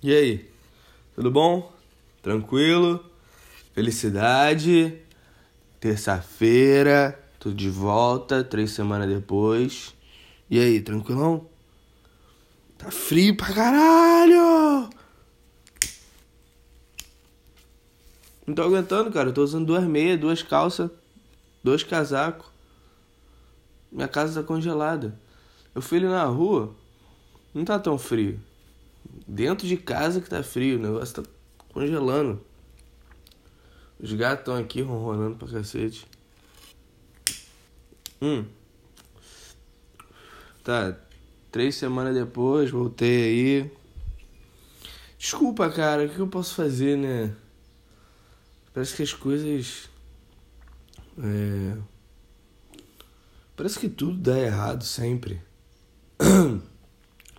E 0.00 0.14
aí? 0.14 0.48
Tudo 1.16 1.28
bom? 1.28 1.72
Tranquilo? 2.22 3.04
Felicidade? 3.72 4.96
Terça-feira, 5.80 7.18
tudo 7.40 7.56
de 7.56 7.68
volta, 7.68 8.44
três 8.44 8.70
semanas 8.70 9.08
depois. 9.08 9.92
E 10.48 10.60
aí, 10.60 10.80
tranquilão? 10.80 11.48
Tá 12.76 12.92
frio 12.92 13.36
pra 13.36 13.52
caralho! 13.52 14.88
Não 18.46 18.54
tô 18.54 18.62
aguentando, 18.62 19.10
cara. 19.10 19.30
Eu 19.30 19.34
tô 19.34 19.42
usando 19.42 19.66
duas 19.66 19.82
meias, 19.82 20.18
duas 20.18 20.42
calças, 20.42 20.88
dois 21.62 21.82
casacos. 21.82 22.46
Minha 23.90 24.06
casa 24.06 24.40
tá 24.40 24.46
congelada. 24.46 25.18
Eu 25.74 25.82
fui 25.82 25.98
ali 25.98 26.06
na 26.06 26.24
rua, 26.24 26.72
não 27.52 27.64
tá 27.64 27.80
tão 27.80 27.98
frio. 27.98 28.40
Dentro 29.26 29.66
de 29.66 29.76
casa 29.76 30.20
que 30.20 30.28
tá 30.28 30.42
frio, 30.42 30.78
o 30.78 30.82
negócio 30.82 31.22
tá 31.22 31.30
congelando. 31.72 32.40
Os 34.00 34.12
gatos 34.12 34.40
estão 34.40 34.56
aqui 34.56 34.80
ronronando 34.80 35.36
pra 35.36 35.48
cacete. 35.48 36.06
Hum. 38.22 38.44
Tá, 40.62 40.96
três 41.50 41.74
semanas 41.74 42.14
depois, 42.14 42.70
voltei 42.70 43.24
aí. 43.24 43.72
Desculpa, 45.18 45.68
cara, 45.70 46.06
o 46.06 46.08
que 46.08 46.18
eu 46.18 46.28
posso 46.28 46.54
fazer, 46.54 46.96
né? 46.96 47.34
Parece 48.72 48.94
que 48.94 49.02
as 49.02 49.12
coisas. 49.12 49.88
É... 51.18 51.76
Parece 53.56 53.80
que 53.80 53.88
tudo 53.88 54.16
dá 54.18 54.38
errado 54.38 54.84
sempre. 54.84 55.42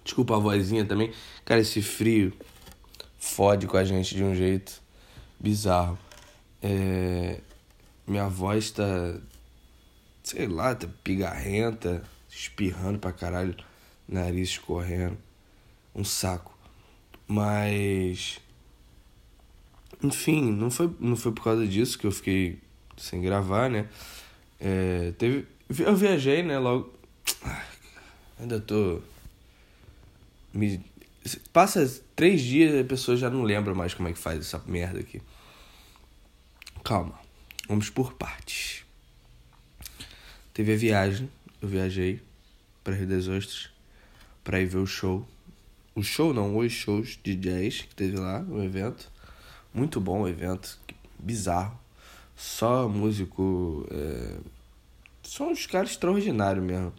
Desculpa 0.09 0.37
a 0.37 0.39
vozinha 0.39 0.83
também. 0.83 1.13
Cara, 1.45 1.61
esse 1.61 1.83
frio 1.83 2.33
fode 3.19 3.67
com 3.67 3.77
a 3.77 3.83
gente 3.83 4.15
de 4.15 4.23
um 4.23 4.33
jeito 4.33 4.81
bizarro. 5.39 5.99
É... 6.63 7.39
Minha 8.07 8.27
voz 8.27 8.71
tá. 8.71 9.19
Sei 10.23 10.47
lá, 10.47 10.73
tá 10.73 10.87
pigarrenta, 11.03 12.01
espirrando 12.27 12.97
pra 12.97 13.11
caralho, 13.11 13.55
nariz 14.07 14.49
escorrendo. 14.49 15.15
Um 15.93 16.03
saco. 16.03 16.57
Mas. 17.27 18.39
Enfim, 20.01 20.51
não 20.51 20.71
foi, 20.71 20.91
não 20.99 21.15
foi 21.15 21.31
por 21.33 21.43
causa 21.43 21.67
disso 21.67 21.99
que 21.99 22.07
eu 22.07 22.11
fiquei 22.11 22.59
sem 22.97 23.21
gravar, 23.21 23.69
né? 23.69 23.87
É, 24.59 25.13
teve, 25.19 25.45
eu 25.69 25.95
viajei, 25.95 26.41
né? 26.41 26.57
Logo. 26.57 26.91
Ainda 28.39 28.59
tô. 28.59 29.03
Me... 30.53 30.83
Passa 31.51 32.01
três 32.15 32.41
dias 32.41 32.73
e 32.73 32.79
a 32.79 32.85
pessoa 32.85 33.17
já 33.17 33.29
não 33.29 33.43
lembra 33.43 33.75
mais 33.75 33.93
como 33.93 34.07
é 34.07 34.13
que 34.13 34.19
faz 34.19 34.39
essa 34.39 34.61
merda 34.65 34.99
aqui. 34.99 35.21
Calma. 36.83 37.19
Vamos 37.67 37.89
por 37.89 38.13
partes. 38.13 38.83
Teve 40.53 40.73
a 40.73 40.77
viagem. 40.77 41.29
Eu 41.61 41.67
viajei 41.67 42.21
para 42.83 42.95
Rio 42.95 43.07
das 43.07 43.27
Ostras 43.27 43.69
para 44.43 44.59
ir 44.59 44.65
ver 44.65 44.77
o 44.77 44.87
show. 44.87 45.27
O 45.93 46.01
show 46.01 46.33
não, 46.33 46.57
os 46.57 46.71
shows 46.71 47.19
de 47.21 47.35
jazz 47.35 47.81
que 47.81 47.93
teve 47.93 48.17
lá, 48.17 48.41
o 48.41 48.63
evento. 48.63 49.11
Muito 49.73 50.01
bom 50.01 50.21
o 50.21 50.27
evento, 50.27 50.79
bizarro. 51.19 51.79
Só 52.35 52.87
músico. 52.87 53.85
É... 53.91 54.37
Só 55.21 55.49
uns 55.49 55.67
caras 55.67 55.91
extraordinários 55.91 56.65
mesmo. 56.65 56.93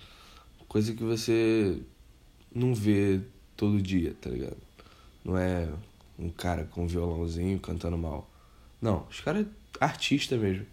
Coisa 0.69 0.95
que 0.95 1.03
você 1.03 1.81
não 2.55 2.75
vê 2.75 3.21
todo 3.61 3.83
dia, 3.83 4.17
tá 4.19 4.31
ligado? 4.31 4.57
Não 5.23 5.37
é 5.37 5.69
um 6.19 6.31
cara 6.31 6.65
com 6.65 6.85
um 6.85 6.87
violãozinho 6.87 7.61
cantando 7.61 7.99
mal. 7.99 8.27
Não, 8.81 9.07
os 9.11 9.21
caras 9.21 9.47
é 9.47 9.85
artista 9.85 10.35
mesmo. 10.39 10.65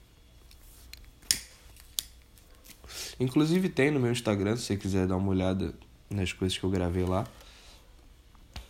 Inclusive 3.19 3.67
tem 3.67 3.91
no 3.91 3.99
meu 3.99 4.09
Instagram, 4.09 4.55
se 4.55 4.63
você 4.63 4.77
quiser 4.77 5.05
dar 5.05 5.17
uma 5.17 5.27
olhada 5.27 5.75
nas 6.09 6.31
coisas 6.31 6.57
que 6.57 6.63
eu 6.63 6.69
gravei 6.69 7.03
lá. 7.03 7.27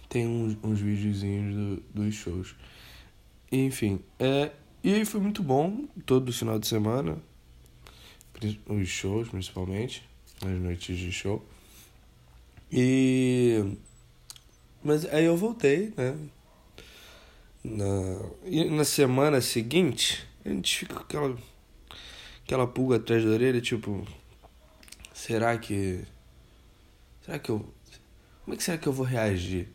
Tem 0.10 0.26
uns, 0.26 0.58
uns 0.64 0.80
videozinhos 0.80 1.56
do, 1.56 1.84
dos 1.94 2.16
shows. 2.16 2.56
Enfim, 3.52 4.00
é, 4.18 4.52
e 4.84 4.96
aí 4.96 5.06
foi 5.06 5.22
muito 5.22 5.44
bom 5.44 5.86
todo 6.08 6.34
final 6.34 6.58
de 6.58 6.66
semana. 6.66 7.20
Os 8.66 8.88
shows, 8.88 9.30
principalmente. 9.30 10.04
As 10.42 10.60
noites 10.60 10.98
de 10.98 11.12
show. 11.12 11.46
E. 12.72 13.78
Mas 14.84 15.06
aí 15.06 15.26
eu 15.26 15.36
voltei, 15.36 15.94
né? 15.98 16.18
Na, 17.64 17.86
e 18.46 18.66
na 18.66 18.86
semana 18.86 19.42
seguinte, 19.42 20.26
a 20.46 20.50
gente 20.50 20.80
fica 20.80 20.96
com 20.96 21.02
aquela, 21.02 21.38
aquela 22.46 22.68
pulga 22.68 22.98
atrás 22.98 23.24
da 23.24 23.30
orelha, 23.32 23.60
tipo. 23.60 24.08
Será 25.14 25.58
que. 25.58 26.04
Será 27.22 27.40
que 27.40 27.50
eu. 27.50 27.74
Como 28.46 28.54
é 28.54 28.58
que 28.58 28.64
será 28.64 28.78
que 28.78 28.88
eu 28.88 28.94
vou 28.94 29.06
reagir? 29.06 29.68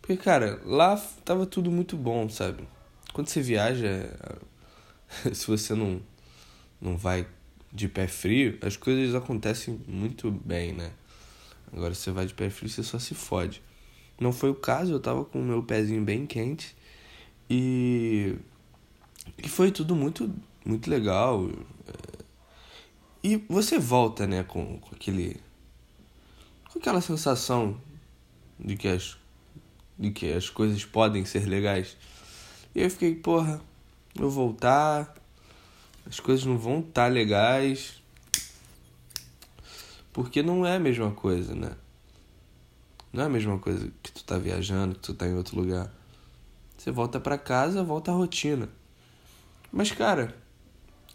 Porque, 0.00 0.16
cara, 0.16 0.60
lá 0.64 0.96
tava 1.24 1.46
tudo 1.46 1.70
muito 1.70 1.96
bom, 1.96 2.28
sabe? 2.28 2.68
Quando 3.12 3.28
você 3.28 3.40
viaja, 3.40 4.10
se 5.32 5.46
você 5.46 5.74
não, 5.74 6.02
não 6.80 6.96
vai 6.96 7.26
de 7.72 7.88
pé 7.88 8.06
frio, 8.06 8.58
as 8.60 8.76
coisas 8.76 9.14
acontecem 9.14 9.80
muito 9.86 10.30
bem, 10.30 10.72
né? 10.72 10.90
Agora 11.72 11.94
você 11.94 12.10
vai 12.10 12.26
de 12.26 12.34
pé 12.34 12.50
frio, 12.50 12.68
você 12.68 12.82
só 12.82 12.98
se 12.98 13.14
fode. 13.14 13.62
Não 14.22 14.32
foi 14.32 14.50
o 14.50 14.54
caso, 14.54 14.92
eu 14.92 15.00
tava 15.00 15.24
com 15.24 15.40
o 15.40 15.44
meu 15.44 15.64
pezinho 15.64 16.04
bem 16.04 16.26
quente 16.26 16.76
e 17.50 18.36
e 19.36 19.48
foi 19.48 19.72
tudo 19.72 19.96
muito 19.96 20.32
muito 20.64 20.88
legal. 20.88 21.50
E 23.24 23.36
você 23.48 23.78
volta, 23.78 24.26
né, 24.26 24.44
com, 24.44 24.78
com 24.78 24.94
aquele 24.94 25.40
com 26.72 26.78
aquela 26.78 27.00
sensação 27.00 27.80
de 28.58 28.76
que 28.76 28.86
as 28.88 29.18
de 29.98 30.10
que 30.12 30.32
as 30.32 30.48
coisas 30.48 30.84
podem 30.84 31.24
ser 31.24 31.46
legais. 31.46 31.96
E 32.74 32.80
eu 32.80 32.90
fiquei, 32.90 33.14
porra, 33.16 33.60
eu 34.14 34.30
voltar, 34.30 35.14
as 36.06 36.20
coisas 36.20 36.44
não 36.44 36.58
vão 36.58 36.78
estar 36.78 37.04
tá 37.04 37.08
legais. 37.08 38.00
Porque 40.12 40.42
não 40.42 40.64
é 40.66 40.76
a 40.76 40.80
mesma 40.80 41.10
coisa, 41.10 41.54
né? 41.54 41.76
Não 43.12 43.24
é 43.24 43.26
a 43.26 43.28
mesma 43.28 43.58
coisa 43.58 43.92
que 44.02 44.10
tu 44.10 44.24
tá 44.24 44.38
viajando, 44.38 44.94
que 44.94 45.00
tu 45.00 45.14
tá 45.14 45.26
em 45.26 45.34
outro 45.34 45.56
lugar. 45.56 45.92
Você 46.78 46.90
volta 46.90 47.20
para 47.20 47.36
casa, 47.36 47.84
volta 47.84 48.10
à 48.10 48.14
rotina. 48.14 48.68
Mas 49.70 49.92
cara, 49.92 50.34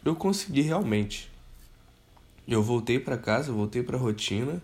eu 0.06 0.16
consegui 0.16 0.62
realmente. 0.62 1.30
Eu 2.48 2.64
voltei 2.64 3.00
para 3.00 3.18
casa, 3.18 3.52
voltei 3.52 3.84
para 3.84 3.98
rotina 3.98 4.62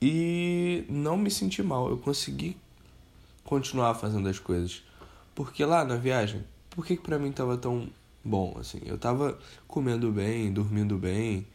e 0.00 0.84
não 0.88 1.16
me 1.16 1.30
senti 1.30 1.62
mal. 1.62 1.88
Eu 1.88 1.98
consegui 1.98 2.56
continuar 3.44 3.94
fazendo 3.94 4.28
as 4.28 4.38
coisas. 4.38 4.82
Porque 5.34 5.64
lá 5.64 5.84
na 5.84 5.96
viagem, 5.96 6.44
por 6.70 6.84
que, 6.84 6.96
que 6.96 7.02
pra 7.02 7.18
mim 7.18 7.30
tava 7.32 7.56
tão 7.56 7.88
bom, 8.24 8.56
assim? 8.58 8.80
Eu 8.84 8.98
tava 8.98 9.38
comendo 9.68 10.10
bem, 10.10 10.52
dormindo 10.52 10.96
bem, 10.96 11.46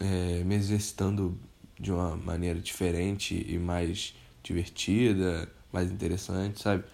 é, 0.00 0.42
me 0.44 0.54
exercitando 0.54 1.38
de 1.80 1.90
uma 1.90 2.14
maneira 2.14 2.60
diferente 2.60 3.44
e 3.48 3.58
mais 3.58 4.14
divertida, 4.42 5.48
mais 5.72 5.90
interessante, 5.90 6.60
sabe? 6.60 6.84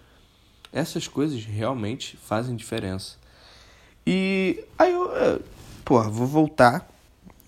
Essas 0.71 1.07
coisas 1.07 1.43
realmente 1.43 2.15
fazem 2.15 2.55
diferença. 2.55 3.17
E 4.05 4.63
aí 4.79 4.93
eu, 4.93 5.13
é, 5.13 5.39
porra, 5.83 6.09
vou 6.09 6.25
voltar 6.25 6.89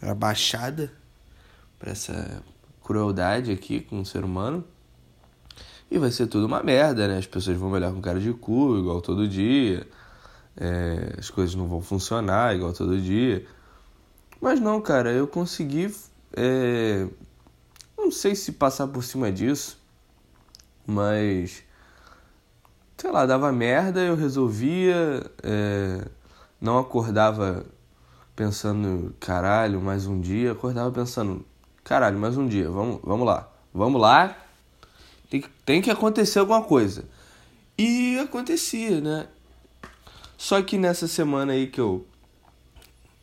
a 0.02 0.14
baixada 0.14 0.92
para 1.78 1.92
essa 1.92 2.44
crueldade 2.84 3.52
aqui 3.52 3.80
com 3.80 4.02
o 4.02 4.06
ser 4.06 4.26
humano. 4.26 4.66
E 5.90 5.98
vai 5.98 6.12
ser 6.12 6.28
tudo 6.28 6.46
uma 6.46 6.62
merda, 6.62 7.08
né? 7.08 7.18
As 7.18 7.26
pessoas 7.26 7.58
vão 7.58 7.72
olhar 7.72 7.92
com 7.92 8.02
cara 8.02 8.20
de 8.20 8.34
cu, 8.34 8.78
igual 8.78 9.02
todo 9.02 9.28
dia. 9.28 9.88
É, 10.58 11.16
as 11.18 11.30
coisas 11.30 11.56
não 11.56 11.68
vão 11.68 11.82
funcionar 11.82 12.56
igual 12.56 12.74
todo 12.74 13.00
dia. 13.00 13.46
Mas 14.42 14.60
não, 14.60 14.82
cara, 14.82 15.12
eu 15.12 15.28
consegui. 15.28 15.94
É, 16.36 17.08
não 18.10 18.12
sei 18.12 18.34
se 18.34 18.54
passar 18.54 18.88
por 18.88 19.04
cima 19.04 19.32
disso, 19.32 19.78
mas. 20.86 21.64
Sei 22.98 23.12
lá, 23.12 23.24
dava 23.28 23.52
merda, 23.52 24.02
eu 24.02 24.16
resolvia. 24.16 25.24
É, 25.44 26.08
não 26.60 26.80
acordava 26.80 27.64
pensando, 28.36 29.16
caralho, 29.20 29.80
mais 29.80 30.08
um 30.08 30.20
dia. 30.20 30.54
Acordava 30.54 30.92
pensando, 30.92 31.46
caralho, 31.84 32.18
mais 32.18 32.36
um 32.36 32.48
dia, 32.48 32.68
vamos, 32.68 33.00
vamos 33.04 33.28
lá. 33.28 33.48
Vamos 33.72 34.02
lá, 34.02 34.36
tem, 35.30 35.44
tem 35.64 35.80
que 35.80 35.92
acontecer 35.92 36.40
alguma 36.40 36.64
coisa. 36.64 37.06
E 37.78 38.18
acontecia, 38.18 39.00
né? 39.00 39.28
Só 40.36 40.60
que 40.64 40.80
nessa 40.80 41.08
semana 41.08 41.54
aí 41.54 41.68
que 41.68 41.80
eu. 41.80 42.08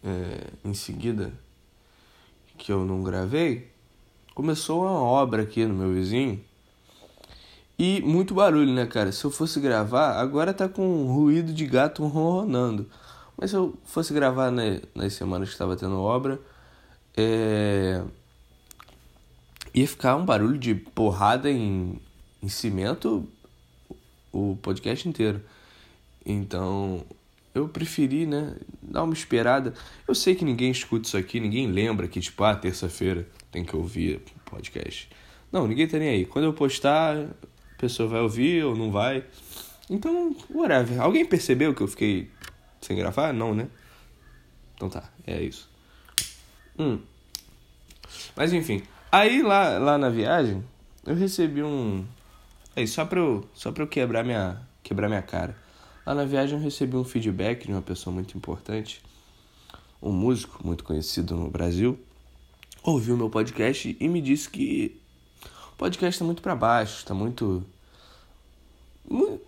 É, 0.05 0.47
em 0.65 0.75
seguida, 0.75 1.33
que 2.57 2.71
eu 2.71 2.85
não 2.85 3.03
gravei, 3.03 3.75
começou 4.37 4.83
uma 4.83 4.93
obra 4.93 5.43
aqui 5.43 5.65
no 5.65 5.73
meu 5.73 5.95
vizinho. 5.95 6.39
E 7.79 8.03
muito 8.03 8.35
barulho, 8.35 8.71
né, 8.71 8.85
cara? 8.85 9.11
Se 9.11 9.25
eu 9.25 9.31
fosse 9.31 9.59
gravar, 9.59 10.21
agora 10.21 10.53
tá 10.53 10.69
com 10.69 10.87
um 10.87 11.07
ruído 11.07 11.55
de 11.55 11.65
gato 11.67 12.07
ronronando. 12.07 12.87
Mas 13.35 13.51
se 13.51 13.57
eu 13.57 13.75
fosse 13.87 14.13
gravar 14.13 14.51
né, 14.51 14.83
nas 14.95 15.15
semanas 15.15 15.49
que 15.49 15.55
estava 15.55 15.75
tendo 15.75 15.99
obra, 15.99 16.39
é... 17.17 18.03
ia 19.75 19.89
ficar 19.89 20.17
um 20.17 20.25
barulho 20.27 20.59
de 20.59 20.75
porrada 20.75 21.51
em, 21.51 21.99
em 22.43 22.49
cimento 22.51 23.27
o 24.31 24.59
podcast 24.61 25.09
inteiro. 25.09 25.41
Então, 26.27 27.03
eu 27.57 27.69
preferi, 27.69 28.27
né, 28.27 28.55
dar 28.83 29.03
uma 29.03 29.15
esperada. 29.15 29.73
Eu 30.07 30.15
sei 30.15 30.35
que 30.35 30.45
ninguém 30.45 30.71
escuta 30.71 31.07
isso 31.07 31.17
aqui, 31.17 31.41
ninguém 31.41 31.67
lembra 31.67 32.07
que, 32.07 32.21
tipo, 32.21 32.45
ah, 32.45 32.55
terça-feira 32.55 33.27
tem 33.51 33.65
que 33.65 33.75
ouvir 33.75 34.21
podcast. 34.45 35.09
Não, 35.51 35.67
ninguém 35.67 35.89
tá 35.89 35.99
nem 35.99 36.09
aí. 36.09 36.25
Quando 36.27 36.45
eu 36.45 36.53
postar, 36.53 37.17
a 37.17 37.79
pessoa 37.79 38.09
vai 38.09 38.21
ouvir 38.21 38.65
ou 38.65 38.77
não 38.77 38.91
vai. 38.91 39.25
Então, 39.89 40.37
whatever. 40.55 41.01
Alguém 41.01 41.25
percebeu 41.25 41.75
que 41.75 41.81
eu 41.81 41.89
fiquei 41.89 42.31
sem 42.81 42.97
gravar? 42.97 43.33
Não, 43.33 43.55
né? 43.55 43.69
Então 44.75 44.91
tá, 44.91 45.11
é 45.27 45.41
isso. 45.41 45.71
Hum. 46.79 46.99
Mas 48.37 48.53
enfim, 48.53 48.83
aí 49.11 49.43
lá, 49.43 49.79
lá 49.79 49.97
na 49.97 50.11
viagem, 50.11 50.63
eu 51.07 51.15
recebi 51.15 51.63
um. 51.63 52.05
Aí, 52.77 52.87
só 52.87 53.07
pra 53.07 53.19
eu, 53.19 53.49
só 53.55 53.73
pra 53.73 53.83
eu 53.83 53.89
quebrar, 53.89 54.23
minha, 54.23 54.61
quebrar 54.83 55.09
minha 55.09 55.23
cara. 55.23 55.57
Lá 56.07 56.15
na 56.15 56.25
viagem 56.25 56.57
eu 56.57 56.63
recebi 56.63 56.97
um 56.97 57.03
feedback 57.03 57.67
de 57.67 57.73
uma 57.73 57.83
pessoa 57.83 58.15
muito 58.15 58.39
importante, 58.39 59.03
um 60.01 60.13
músico 60.13 60.65
muito 60.65 60.85
conhecido 60.85 61.35
no 61.35 61.51
Brasil, 61.51 61.99
ouviu 62.81 63.17
meu 63.17 63.29
podcast 63.29 63.97
e 63.99 64.09
me 64.09 64.23
disse 64.23 64.49
que 64.49 65.01
o 65.73 65.77
podcast 65.77 66.17
tá 66.21 66.25
muito 66.25 66.41
para 66.41 66.55
baixo, 66.55 67.05
tá 67.05 67.13
muito 67.13 67.67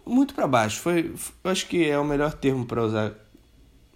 muito 0.05 0.35
para 0.35 0.49
baixo. 0.49 0.81
Foi, 0.81 1.15
eu 1.45 1.51
acho 1.51 1.67
que 1.69 1.89
é 1.89 1.97
o 1.97 2.05
melhor 2.05 2.33
termo 2.33 2.67
para 2.67 2.85
usar 2.85 3.15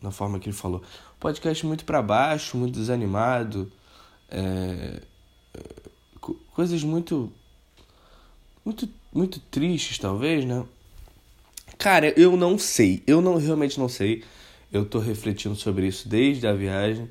na 0.00 0.12
forma 0.12 0.38
que 0.38 0.48
ele 0.48 0.56
falou. 0.56 0.82
Podcast 1.18 1.66
muito 1.66 1.84
para 1.84 2.00
baixo, 2.00 2.56
muito 2.56 2.74
desanimado, 2.74 3.72
é, 4.28 5.02
coisas 6.52 6.84
muito, 6.84 7.32
muito, 8.64 8.88
muito 9.12 9.40
tristes 9.40 9.98
talvez, 9.98 10.44
né? 10.44 10.64
Cara, 11.78 12.12
eu 12.18 12.36
não 12.36 12.58
sei, 12.58 13.02
eu 13.06 13.20
não 13.20 13.36
realmente 13.36 13.78
não 13.78 13.88
sei. 13.88 14.22
Eu 14.72 14.84
tô 14.84 14.98
refletindo 14.98 15.54
sobre 15.54 15.86
isso 15.86 16.08
desde 16.08 16.46
a 16.46 16.52
viagem. 16.52 17.10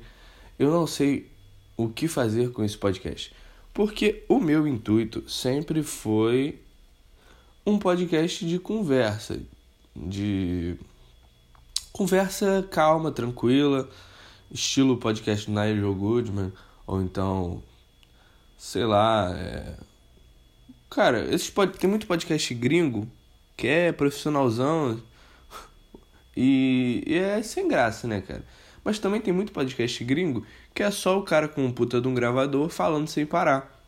Eu 0.58 0.70
não 0.70 0.86
sei 0.86 1.30
o 1.76 1.88
que 1.88 2.08
fazer 2.08 2.50
com 2.50 2.64
esse 2.64 2.76
podcast. 2.76 3.32
Porque 3.72 4.24
o 4.28 4.38
meu 4.38 4.66
intuito 4.66 5.28
sempre 5.28 5.82
foi 5.82 6.60
um 7.64 7.78
podcast 7.78 8.44
de 8.44 8.58
conversa, 8.58 9.40
de 9.94 10.76
conversa 11.92 12.66
calma, 12.70 13.12
tranquila, 13.12 13.88
estilo 14.50 14.96
podcast 14.96 15.50
Nigel 15.50 15.94
Goodman, 15.94 16.52
ou 16.86 17.00
então, 17.00 17.62
sei 18.58 18.84
lá, 18.84 19.32
é... 19.36 19.76
cara, 20.90 21.32
esses 21.32 21.48
pod... 21.48 21.78
tem 21.78 21.88
muito 21.88 22.06
podcast 22.06 22.52
gringo 22.54 23.08
que 23.62 23.68
é 23.68 23.92
profissionalzão 23.92 25.00
e... 26.36 27.04
e 27.06 27.14
é 27.14 27.40
sem 27.44 27.68
graça, 27.68 28.08
né, 28.08 28.20
cara? 28.20 28.44
Mas 28.82 28.98
também 28.98 29.20
tem 29.20 29.32
muito 29.32 29.52
podcast 29.52 30.02
gringo 30.02 30.44
que 30.74 30.82
é 30.82 30.90
só 30.90 31.16
o 31.16 31.22
cara 31.22 31.46
com 31.46 31.64
um 31.64 31.70
puta 31.70 32.00
de 32.00 32.08
um 32.08 32.14
gravador 32.14 32.68
falando 32.68 33.06
sem 33.06 33.24
parar. 33.24 33.80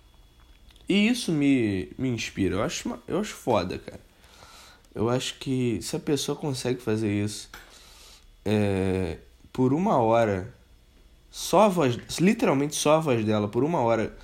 E 0.89 1.09
isso 1.09 1.33
me, 1.33 1.91
me 1.99 2.09
inspira. 2.09 2.55
Eu 2.55 2.63
acho, 2.63 2.97
eu 3.09 3.19
acho 3.19 3.35
foda, 3.35 3.77
cara. 3.77 3.99
Eu 4.95 5.09
acho 5.09 5.41
que 5.41 5.83
se 5.83 5.97
a 5.97 5.99
pessoa 5.99 6.37
consegue 6.39 6.81
fazer 6.81 7.11
isso 7.11 7.51
é, 8.45 9.19
por 9.53 9.75
uma 9.75 9.97
hora, 9.97 10.55
só 11.33 11.63
a 11.63 11.69
voz, 11.69 11.97
literalmente 12.21 12.77
só 12.77 12.99
a 12.99 13.01
voz 13.01 13.25
dela, 13.25 13.49
por 13.49 13.65
uma 13.65 13.81
hora, 13.81 14.17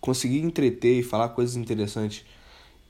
conseguir 0.00 0.40
entreter 0.40 0.98
e 0.98 1.02
falar 1.04 1.28
coisas 1.28 1.54
interessantes, 1.54 2.24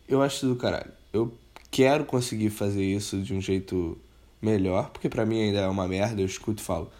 eu 0.08 0.22
acho 0.22 0.46
do 0.46 0.56
caralho. 0.56 0.92
Eu 1.12 1.36
quero 1.70 2.04
conseguir 2.04 2.50
fazer 2.50 2.84
isso 2.84 3.18
de 3.18 3.34
um 3.34 3.40
jeito 3.40 3.98
melhor, 4.40 4.90
porque 4.90 5.08
para 5.08 5.26
mim 5.26 5.40
ainda 5.40 5.60
é 5.60 5.68
uma 5.68 5.88
merda, 5.88 6.20
eu 6.20 6.26
escuto 6.26 6.62
e 6.62 6.64
falo, 6.64 6.90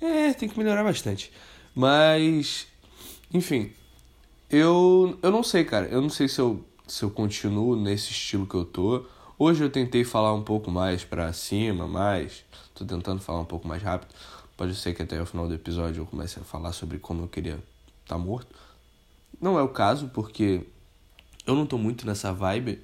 é, 0.00 0.32
tem 0.32 0.48
que 0.48 0.58
melhorar 0.58 0.84
bastante. 0.84 1.32
Mas, 1.74 2.66
enfim, 3.32 3.72
eu, 4.50 5.18
eu 5.22 5.30
não 5.30 5.42
sei, 5.42 5.64
cara. 5.64 5.86
Eu 5.86 6.00
não 6.00 6.10
sei 6.10 6.28
se 6.28 6.40
eu, 6.40 6.64
se 6.86 7.02
eu 7.02 7.10
continuo 7.10 7.74
nesse 7.74 8.10
estilo 8.10 8.46
que 8.46 8.54
eu 8.54 8.64
tô. 8.64 9.04
Hoje 9.38 9.64
eu 9.64 9.70
tentei 9.70 10.04
falar 10.04 10.32
um 10.32 10.42
pouco 10.42 10.70
mais 10.70 11.04
pra 11.04 11.32
cima, 11.32 11.88
mais. 11.88 12.44
Tô 12.74 12.84
tentando 12.84 13.20
falar 13.20 13.40
um 13.40 13.44
pouco 13.44 13.66
mais 13.66 13.82
rápido. 13.82 14.14
Pode 14.56 14.76
ser 14.76 14.94
que 14.94 15.02
até 15.02 15.20
o 15.20 15.26
final 15.26 15.48
do 15.48 15.54
episódio 15.54 16.02
eu 16.02 16.06
comece 16.06 16.38
a 16.38 16.44
falar 16.44 16.72
sobre 16.72 16.98
como 16.98 17.24
eu 17.24 17.28
queria 17.28 17.54
estar 18.02 18.14
tá 18.14 18.18
morto. 18.18 18.54
Não 19.40 19.58
é 19.58 19.62
o 19.62 19.68
caso, 19.68 20.08
porque 20.14 20.62
eu 21.44 21.56
não 21.56 21.66
tô 21.66 21.76
muito 21.76 22.06
nessa 22.06 22.32
vibe 22.32 22.80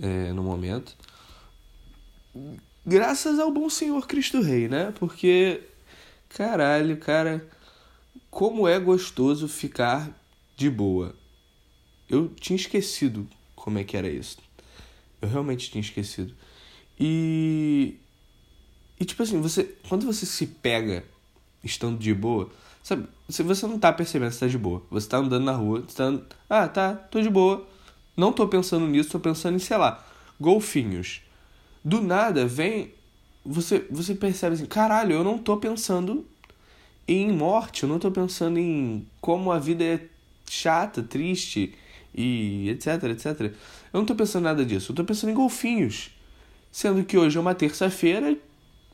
é, 0.00 0.32
no 0.32 0.42
momento 0.42 0.96
graças 2.84 3.38
ao 3.38 3.50
bom 3.50 3.68
Senhor 3.68 4.06
Cristo 4.06 4.40
Rei, 4.40 4.68
né? 4.68 4.92
Porque, 4.98 5.62
caralho, 6.28 6.96
cara, 6.96 7.46
como 8.30 8.66
é 8.66 8.78
gostoso 8.78 9.48
ficar 9.48 10.10
de 10.56 10.70
boa. 10.70 11.14
Eu 12.08 12.28
tinha 12.28 12.56
esquecido 12.56 13.28
como 13.54 13.78
é 13.78 13.84
que 13.84 13.96
era 13.96 14.08
isso. 14.08 14.38
Eu 15.22 15.28
realmente 15.28 15.70
tinha 15.70 15.80
esquecido. 15.80 16.34
E. 16.98 17.96
E 18.98 19.04
tipo 19.04 19.22
assim, 19.22 19.40
você. 19.40 19.76
Quando 19.88 20.04
você 20.04 20.26
se 20.26 20.46
pega 20.46 21.04
estando 21.62 21.98
de 21.98 22.12
boa, 22.12 22.50
sabe? 22.82 23.06
Você, 23.28 23.42
você 23.42 23.66
não 23.66 23.78
tá 23.78 23.92
percebendo 23.92 24.30
que 24.30 24.34
você 24.34 24.40
tá 24.40 24.48
de 24.48 24.58
boa. 24.58 24.82
Você 24.90 25.08
tá 25.08 25.18
andando 25.18 25.44
na 25.44 25.52
rua, 25.52 25.84
você 25.86 25.96
tá. 25.96 26.20
Ah, 26.48 26.68
tá, 26.68 26.94
tô 26.94 27.20
de 27.20 27.30
boa. 27.30 27.66
Não 28.16 28.32
tô 28.32 28.46
pensando 28.48 28.86
nisso, 28.86 29.10
tô 29.10 29.20
pensando 29.20 29.56
em, 29.56 29.58
sei 29.58 29.76
lá, 29.76 30.04
golfinhos 30.40 31.22
do 31.84 32.00
nada 32.00 32.46
vem. 32.46 32.92
Você, 33.44 33.86
você 33.90 34.14
percebe 34.14 34.54
assim: 34.54 34.66
caralho, 34.66 35.12
eu 35.12 35.24
não 35.24 35.38
tô 35.38 35.56
pensando 35.56 36.26
em 37.08 37.32
morte, 37.32 37.82
eu 37.82 37.88
não 37.88 37.98
tô 37.98 38.10
pensando 38.10 38.58
em 38.58 39.06
como 39.20 39.50
a 39.50 39.58
vida 39.58 39.82
é 39.82 40.00
chata, 40.48 41.02
triste 41.02 41.74
e 42.14 42.68
etc, 42.68 43.02
etc. 43.04 43.40
Eu 43.92 44.00
não 44.00 44.04
tô 44.04 44.14
pensando 44.14 44.44
nada 44.44 44.64
disso, 44.64 44.92
eu 44.92 44.96
tô 44.96 45.04
pensando 45.04 45.30
em 45.30 45.34
golfinhos. 45.34 46.10
Sendo 46.70 47.02
que 47.04 47.18
hoje 47.18 47.36
é 47.36 47.40
uma 47.40 47.54
terça-feira 47.54 48.36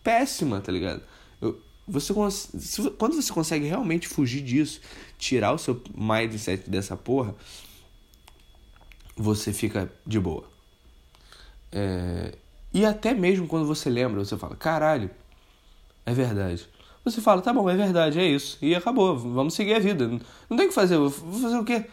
péssima, 0.02 0.61
tá 0.61 0.73
ligado? 0.73 1.02
Eu, 1.42 1.61
você 1.87 2.14
quando 2.14 3.14
você 3.14 3.32
consegue 3.32 3.66
realmente 3.66 4.08
fugir 4.08 4.42
disso, 4.42 4.80
tirar 5.18 5.52
o 5.52 5.58
seu 5.58 5.82
mindset 5.94 6.70
dessa 6.70 6.96
porra, 6.96 7.35
você 9.16 9.52
fica 9.52 9.90
de 10.06 10.20
boa. 10.20 10.44
É, 11.73 12.35
e 12.73 12.85
até 12.85 13.14
mesmo 13.14 13.49
quando 13.49 13.66
você 13.66 13.88
lembra, 13.88 14.25
você 14.25 14.37
fala, 14.37 14.54
caralho, 14.54 15.11
é 16.04 16.12
verdade. 16.12 16.68
Você 17.04 17.20
fala, 17.20 17.40
tá 17.40 17.52
bom, 17.52 17.70
é 17.70 17.76
verdade, 17.76 18.18
é 18.18 18.26
isso. 18.26 18.58
E 18.61 18.75
acabou, 18.75 19.16
vamos 19.16 19.54
seguir 19.54 19.75
a 19.75 19.78
vida. 19.78 20.08
Não 20.50 20.56
tem 20.56 20.66
o 20.66 20.68
que 20.68 20.75
fazer, 20.75 20.99
vou 20.99 21.11
fazer 21.11 21.56
o 21.56 21.64
quê? 21.64 21.87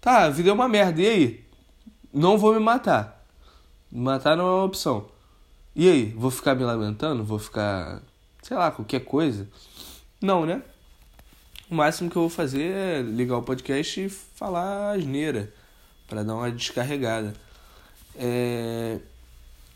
Tá, 0.00 0.24
a 0.24 0.30
vida 0.30 0.50
é 0.50 0.52
uma 0.52 0.68
merda, 0.68 1.00
e 1.00 1.06
aí? 1.06 1.44
Não 2.12 2.36
vou 2.36 2.52
me 2.52 2.60
matar. 2.60 3.24
Matar 3.90 4.36
não 4.36 4.46
é 4.46 4.50
uma 4.50 4.64
opção. 4.64 5.08
E 5.74 5.88
aí, 5.88 6.06
vou 6.16 6.30
ficar 6.30 6.54
me 6.54 6.64
lamentando? 6.64 7.24
Vou 7.24 7.38
ficar, 7.38 8.02
sei 8.42 8.56
lá, 8.56 8.70
qualquer 8.70 9.00
coisa? 9.00 9.48
Não, 10.20 10.44
né? 10.44 10.62
O 11.70 11.74
máximo 11.74 12.10
que 12.10 12.16
eu 12.16 12.22
vou 12.22 12.28
fazer 12.28 12.70
é 12.70 13.00
ligar 13.00 13.38
o 13.38 13.42
podcast 13.42 13.98
e 13.98 14.08
falar 14.08 14.92
asneira, 14.92 15.54
para 16.12 16.22
dar 16.22 16.34
uma 16.34 16.50
descarregada. 16.50 17.32
É... 18.18 18.98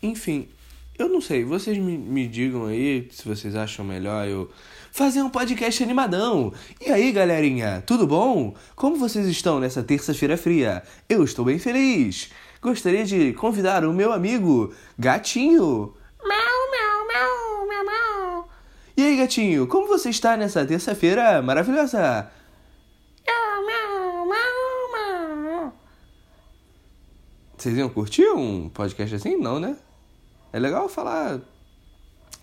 Enfim, 0.03 0.47
eu 0.95 1.09
não 1.09 1.19
sei, 1.19 1.43
vocês 1.43 1.75
me, 1.79 1.97
me 1.97 2.27
digam 2.27 2.67
aí 2.67 3.09
se 3.11 3.27
vocês 3.27 3.55
acham 3.55 3.83
melhor 3.83 4.27
eu 4.27 4.47
fazer 4.91 5.23
um 5.23 5.31
podcast 5.31 5.81
animadão. 5.81 6.53
E 6.79 6.91
aí, 6.91 7.11
galerinha, 7.11 7.81
tudo 7.87 8.05
bom? 8.05 8.53
Como 8.75 8.97
vocês 8.97 9.25
estão 9.25 9.59
nessa 9.59 9.81
terça-feira 9.81 10.37
fria? 10.37 10.83
Eu 11.09 11.23
estou 11.23 11.43
bem 11.43 11.57
feliz. 11.57 12.29
Gostaria 12.61 13.03
de 13.03 13.33
convidar 13.33 13.83
o 13.83 13.91
meu 13.91 14.13
amigo 14.13 14.71
Gatinho. 14.99 15.95
Mau, 16.23 16.59
mau, 16.71 17.07
mau, 17.07 17.67
mau, 17.67 17.85
mau. 17.85 18.49
E 18.95 19.01
aí, 19.01 19.17
gatinho, 19.17 19.65
como 19.65 19.87
você 19.87 20.11
está 20.11 20.37
nessa 20.37 20.63
terça-feira 20.63 21.41
maravilhosa? 21.41 22.31
Vocês 27.57 27.75
iam 27.75 27.89
curtir 27.89 28.27
um 28.29 28.69
podcast 28.69 29.15
assim? 29.15 29.35
Não, 29.35 29.59
né? 29.59 29.75
É 30.53 30.59
legal 30.59 30.87
falar. 30.87 31.39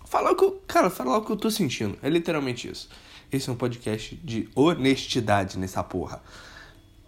Falar 0.05 0.31
o 0.31 0.35
que 0.35 0.43
eu. 0.43 0.61
Cara, 0.67 0.89
falar 0.89 1.17
o 1.17 1.21
que 1.23 1.31
eu 1.31 1.37
tô 1.37 1.49
sentindo. 1.49 1.97
É 2.03 2.09
literalmente 2.09 2.69
isso. 2.69 2.89
Esse 3.31 3.49
é 3.49 3.53
um 3.53 3.55
podcast 3.55 4.13
de 4.17 4.49
honestidade 4.53 5.57
nessa 5.57 5.81
porra. 5.81 6.21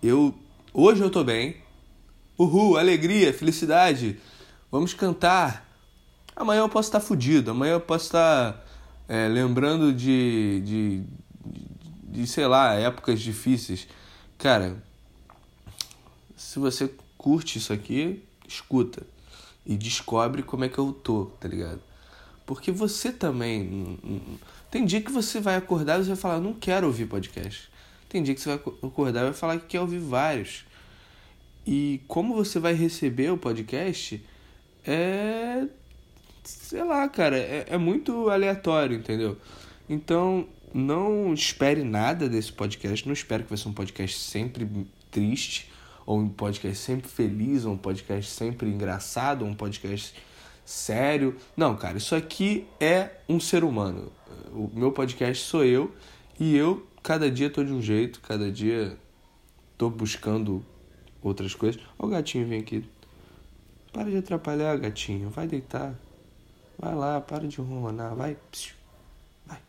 Eu. 0.02 0.34
Hoje 0.74 1.02
eu 1.02 1.10
tô 1.10 1.22
bem. 1.22 1.58
Uhul, 2.38 2.78
alegria, 2.78 3.34
felicidade. 3.34 4.18
Vamos 4.72 4.94
cantar. 4.94 5.68
Amanhã 6.34 6.62
eu 6.62 6.70
posso 6.70 6.88
estar 6.88 7.00
fudido, 7.02 7.52
amanhã 7.52 7.74
eu 7.74 7.82
posso 7.82 8.06
estar 8.06 8.66
é, 9.10 9.28
lembrando 9.28 9.92
de, 9.92 10.62
de, 10.64 11.04
de, 11.46 12.22
de, 12.22 12.28
sei 12.28 12.46
lá, 12.46 12.76
épocas 12.76 13.20
difíceis. 13.20 13.88
Cara, 14.38 14.78
se 16.36 16.60
você 16.60 16.94
curte 17.18 17.58
isso 17.58 17.74
aqui, 17.74 18.24
escuta 18.48 19.06
e 19.66 19.76
descobre 19.76 20.44
como 20.44 20.64
é 20.64 20.70
que 20.70 20.78
eu 20.78 20.92
tô, 20.92 21.26
tá 21.40 21.48
ligado? 21.48 21.82
Porque 22.46 22.72
você 22.72 23.12
também. 23.12 24.00
Tem 24.72 24.86
dia 24.86 25.02
que 25.02 25.12
você 25.12 25.42
vai 25.42 25.56
acordar 25.56 26.00
e 26.00 26.04
você 26.04 26.10
vai 26.10 26.18
falar, 26.18 26.40
não 26.40 26.54
quero 26.54 26.88
ouvir 26.88 27.06
podcast. 27.06 27.70
Tem 28.08 28.24
dia 28.24 28.34
que 28.34 28.40
você 28.40 28.56
vai 28.56 28.74
acordar 28.84 29.22
e 29.22 29.24
vai 29.26 29.34
falar 29.34 29.60
que 29.60 29.68
quer 29.68 29.82
ouvir 29.82 30.00
vários. 30.00 30.66
E 31.66 32.02
como 32.08 32.34
você 32.34 32.60
vai 32.60 32.74
receber 32.74 33.30
o 33.30 33.38
podcast 33.38 34.24
é. 34.86 35.68
Sei 36.44 36.82
lá, 36.82 37.10
cara, 37.10 37.38
é, 37.38 37.66
é 37.68 37.78
muito 37.78 38.30
aleatório, 38.30 38.96
entendeu? 38.96 39.38
Então, 39.90 40.48
não 40.74 41.34
espere 41.34 41.84
nada 41.84 42.30
desse 42.30 42.54
podcast. 42.54 43.06
Não 43.06 43.14
espere 43.14 43.44
que 43.44 43.50
vai 43.50 43.58
ser 43.58 43.68
um 43.68 43.74
podcast 43.74 44.18
sempre 44.18 44.66
triste, 45.12 45.70
ou 46.08 46.18
um 46.18 46.30
podcast 46.30 46.78
sempre 46.78 47.08
feliz, 47.08 47.66
ou 47.66 47.74
um 47.74 47.78
podcast 47.78 48.32
sempre 48.32 48.68
engraçado, 48.68 49.44
ou 49.44 49.50
um 49.50 49.54
podcast 49.54 50.16
sério. 50.66 51.36
Não, 51.56 51.76
cara, 51.76 51.98
isso 51.98 52.16
aqui 52.16 52.66
é 52.80 53.12
um 53.30 53.40
ser 53.40 53.64
humano. 53.64 54.12
O 54.52 54.72
meu 54.74 54.92
podcast 54.92 55.44
sou 55.46 55.64
eu 55.64 55.94
e 56.40 56.56
eu 56.56 56.88
cada 57.04 57.30
dia 57.30 57.50
tô 57.50 57.64
de 57.64 57.72
um 57.72 57.82
jeito, 57.82 58.22
cada 58.22 58.52
dia 58.52 58.98
tô 59.78 59.90
buscando 59.90 60.66
outras 61.22 61.54
coisas. 61.54 61.82
O 61.98 62.08
gatinho 62.08 62.48
vem 62.48 62.62
aqui. 62.62 62.84
Para 63.94 64.10
de 64.10 64.18
atrapalhar, 64.18 64.78
gatinho. 64.78 65.30
Vai 65.30 65.48
deitar. 65.48 65.94
Vai 66.78 66.96
lá, 66.96 67.20
para 67.20 67.48
de 67.48 67.60
ronronar. 67.60 68.16
Vai. 68.16 68.38
Vai. 69.46 69.60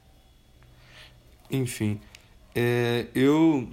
Enfim. 1.50 2.00
É, 2.54 3.06
eu. 3.14 3.68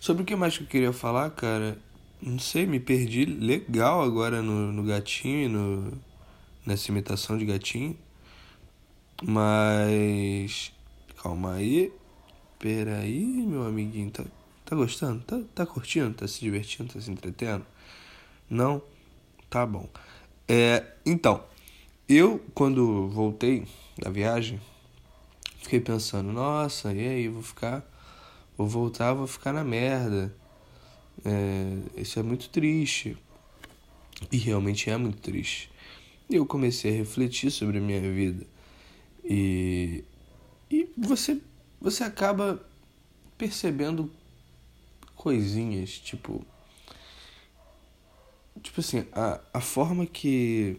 Sobre 0.00 0.22
o 0.22 0.26
que 0.26 0.36
mais 0.36 0.56
que 0.56 0.64
eu 0.64 0.68
queria 0.68 0.92
falar, 0.92 1.30
cara? 1.30 1.78
Não 2.20 2.38
sei, 2.38 2.66
me 2.66 2.80
perdi 2.80 3.24
legal 3.24 4.02
agora 4.02 4.40
no, 4.40 4.72
no 4.72 4.82
gatinho, 4.82 5.48
no, 5.48 5.92
nessa 6.64 6.90
imitação 6.90 7.36
de 7.36 7.44
gatinho. 7.44 7.96
Mas. 9.22 10.72
Calma 11.22 11.54
aí. 11.54 11.92
Peraí, 12.58 13.24
meu 13.24 13.66
amiguinho. 13.66 14.10
Tá, 14.10 14.24
tá 14.64 14.74
gostando? 14.74 15.22
Tá, 15.22 15.40
tá 15.54 15.66
curtindo? 15.66 16.14
Tá 16.14 16.26
se 16.26 16.40
divertindo? 16.40 16.92
Tá 16.92 17.00
se 17.00 17.10
entretendo? 17.10 17.64
Não? 18.48 18.82
Tá 19.50 19.66
bom. 19.66 19.88
É, 20.48 20.84
então, 21.06 21.44
eu 22.08 22.44
quando 22.54 23.08
voltei 23.08 23.66
da 23.98 24.10
viagem, 24.10 24.60
fiquei 25.58 25.80
pensando, 25.80 26.32
nossa, 26.32 26.92
e 26.92 27.06
aí, 27.06 27.28
vou 27.28 27.42
ficar. 27.42 27.82
Vou 28.56 28.68
voltar, 28.68 29.12
vou 29.14 29.26
ficar 29.26 29.52
na 29.52 29.64
merda. 29.64 30.34
É, 31.24 32.00
isso 32.00 32.18
é 32.18 32.22
muito 32.22 32.48
triste. 32.48 33.16
E 34.30 34.36
realmente 34.36 34.88
é 34.88 34.96
muito 34.96 35.18
triste. 35.18 35.70
E 36.30 36.36
eu 36.36 36.46
comecei 36.46 36.92
a 36.92 36.96
refletir 36.96 37.50
sobre 37.50 37.78
a 37.78 37.80
minha 37.80 38.00
vida. 38.00 38.46
E, 39.24 40.04
e 40.70 40.88
você, 40.96 41.40
você 41.80 42.04
acaba 42.04 42.64
percebendo 43.36 44.10
coisinhas, 45.16 45.90
tipo. 45.98 46.44
Tipo 48.62 48.80
assim, 48.80 49.04
a, 49.12 49.40
a 49.52 49.60
forma 49.60 50.06
que 50.06 50.78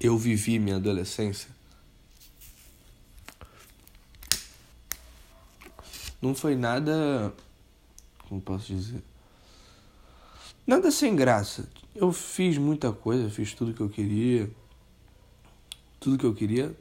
eu 0.00 0.16
vivi 0.16 0.58
minha 0.58 0.76
adolescência 0.76 1.57
não 6.20 6.34
foi 6.34 6.54
nada. 6.54 7.32
Como 8.28 8.40
posso 8.40 8.66
dizer? 8.66 9.02
Nada 10.66 10.90
sem 10.90 11.16
graça. 11.16 11.68
Eu 11.94 12.12
fiz 12.12 12.58
muita 12.58 12.92
coisa, 12.92 13.30
fiz 13.30 13.54
tudo 13.54 13.72
que 13.72 13.80
eu 13.80 13.88
queria. 13.88 14.50
Tudo 15.98 16.18
que 16.18 16.26
eu 16.26 16.34
queria 16.34 16.76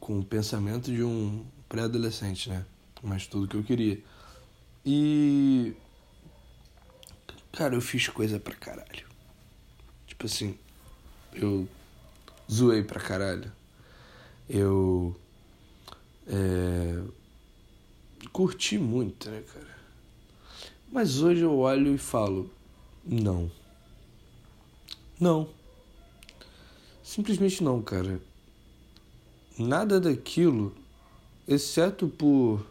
com 0.00 0.18
o 0.18 0.24
pensamento 0.24 0.92
de 0.92 1.02
um 1.02 1.44
pré-adolescente, 1.68 2.48
né? 2.48 2.64
Mas 3.02 3.26
tudo 3.26 3.48
que 3.48 3.56
eu 3.56 3.62
queria. 3.62 4.02
E. 4.84 5.74
Cara, 7.52 7.74
eu 7.74 7.80
fiz 7.80 8.08
coisa 8.08 8.38
pra 8.38 8.54
caralho. 8.54 9.06
Tipo 10.06 10.26
assim, 10.26 10.58
eu 11.32 11.68
zoei 12.50 12.82
pra 12.82 13.00
caralho. 13.00 13.50
Eu. 14.48 15.18
É, 16.26 16.85
curti 18.36 18.76
muito, 18.76 19.30
né, 19.30 19.42
cara? 19.50 19.78
Mas 20.92 21.22
hoje 21.22 21.40
eu 21.40 21.56
olho 21.56 21.94
e 21.94 21.98
falo: 21.98 22.50
não. 23.02 23.50
Não. 25.18 25.48
Simplesmente 27.02 27.64
não, 27.64 27.80
cara. 27.80 28.20
Nada 29.58 29.98
daquilo, 29.98 30.76
exceto 31.48 32.08
por. 32.08 32.62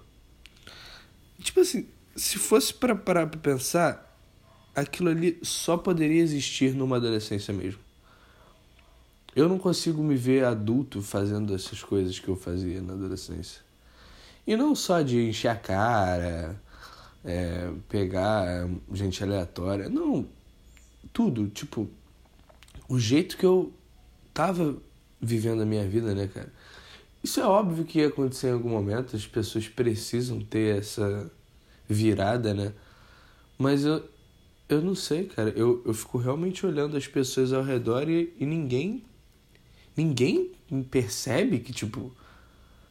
Tipo 1.40 1.62
assim, 1.62 1.88
se 2.16 2.38
fosse 2.38 2.72
para 2.72 2.96
parar 2.96 3.26
pra 3.26 3.40
pensar, 3.40 4.16
aquilo 4.76 5.10
ali 5.10 5.40
só 5.42 5.78
poderia 5.78 6.22
existir 6.22 6.76
numa 6.76 6.98
adolescência 6.98 7.52
mesmo. 7.52 7.80
Eu 9.36 9.50
não 9.50 9.58
consigo 9.58 10.04
me 10.04 10.16
ver 10.16 10.46
adulto 10.46 11.02
fazendo 11.02 11.56
essas 11.56 11.84
coisas 11.84 12.20
que 12.20 12.28
eu 12.28 12.36
fazia 12.36 12.84
na 12.84 12.94
adolescência. 12.94 13.66
E 14.46 14.56
não 14.56 14.76
só 14.76 15.02
de 15.02 15.30
encher 15.30 15.48
a 15.50 15.56
cara, 15.56 16.62
é, 17.24 17.72
pegar 17.90 18.70
gente 18.92 19.24
aleatória. 19.24 19.90
Não, 19.90 20.28
tudo. 21.12 21.48
Tipo, 21.48 21.90
o 22.88 23.00
jeito 23.00 23.38
que 23.38 23.46
eu 23.46 23.74
tava 24.34 24.78
vivendo 25.20 25.64
a 25.64 25.66
minha 25.66 25.88
vida, 25.88 26.14
né, 26.14 26.28
cara? 26.28 26.52
Isso 27.24 27.40
é 27.40 27.46
óbvio 27.46 27.86
que 27.86 28.00
ia 28.00 28.08
acontecer 28.08 28.50
em 28.50 28.54
algum 28.54 28.70
momento, 28.70 29.16
as 29.16 29.26
pessoas 29.26 29.68
precisam 29.68 30.40
ter 30.42 30.78
essa 30.78 31.32
virada, 31.90 32.54
né? 32.54 32.72
Mas 33.58 33.84
eu, 33.84 34.08
eu 34.70 34.82
não 34.82 34.94
sei, 34.94 35.26
cara. 35.26 35.50
Eu, 35.56 35.82
eu 35.86 35.94
fico 35.94 36.20
realmente 36.20 36.66
olhando 36.66 36.96
as 36.96 37.08
pessoas 37.08 37.52
ao 37.52 37.64
redor 37.64 38.08
e, 38.10 38.32
e 38.40 38.46
ninguém. 38.46 39.04
Ninguém 39.98 40.52
percebe 40.92 41.60
que, 41.60 41.72
tipo, 41.72 42.16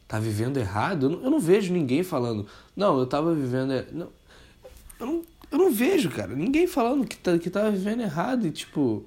tá 0.07 0.19
vivendo 0.19 0.57
errado. 0.57 1.05
Eu 1.05 1.09
não, 1.09 1.23
eu 1.23 1.31
não 1.31 1.39
vejo 1.39 1.73
ninguém 1.73 2.03
falando, 2.03 2.47
não, 2.75 2.99
eu 2.99 3.05
tava 3.05 3.33
vivendo. 3.33 3.71
Não, 3.91 4.09
eu 4.99 5.05
não, 5.05 5.23
eu 5.51 5.57
não 5.57 5.71
vejo, 5.71 6.09
cara, 6.09 6.35
ninguém 6.35 6.67
falando 6.67 7.07
que, 7.07 7.17
tá, 7.17 7.37
que 7.37 7.49
tava 7.49 7.71
vivendo 7.71 8.01
errado 8.01 8.47
e, 8.47 8.51
tipo. 8.51 9.05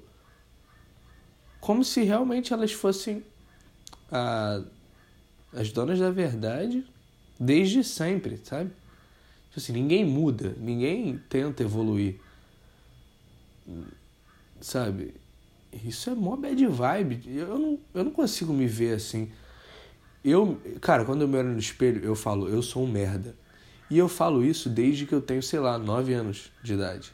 Como 1.59 1.83
se 1.83 2.03
realmente 2.03 2.53
elas 2.53 2.71
fossem 2.71 3.21
a, 4.09 4.61
as 5.53 5.71
donas 5.71 5.99
da 5.99 6.09
verdade 6.09 6.85
desde 7.39 7.83
sempre, 7.83 8.39
sabe? 8.43 8.71
Tipo 9.49 9.59
assim, 9.59 9.73
ninguém 9.73 10.05
muda, 10.05 10.55
ninguém 10.57 11.19
tenta 11.29 11.63
evoluir. 11.63 12.19
Sabe? 14.61 15.13
Isso 15.71 16.09
é 16.09 16.15
mó 16.15 16.35
bad 16.35 16.65
vibe. 16.65 17.21
Eu 17.27 17.59
não, 17.59 17.79
eu 17.93 18.03
não 18.03 18.11
consigo 18.11 18.53
me 18.53 18.67
ver 18.67 18.95
assim. 18.95 19.31
Eu, 20.29 20.59
cara, 20.81 21.05
quando 21.05 21.21
eu 21.21 21.27
me 21.27 21.37
olho 21.37 21.49
no 21.49 21.59
espelho, 21.59 22.03
eu 22.03 22.15
falo, 22.15 22.47
eu 22.47 22.61
sou 22.61 22.83
um 22.83 22.87
merda. 22.87 23.35
E 23.89 23.97
eu 23.97 24.07
falo 24.07 24.43
isso 24.43 24.69
desde 24.69 25.05
que 25.05 25.13
eu 25.13 25.21
tenho, 25.21 25.41
sei 25.41 25.59
lá, 25.59 25.77
9 25.77 26.13
anos 26.13 26.51
de 26.61 26.73
idade. 26.73 27.11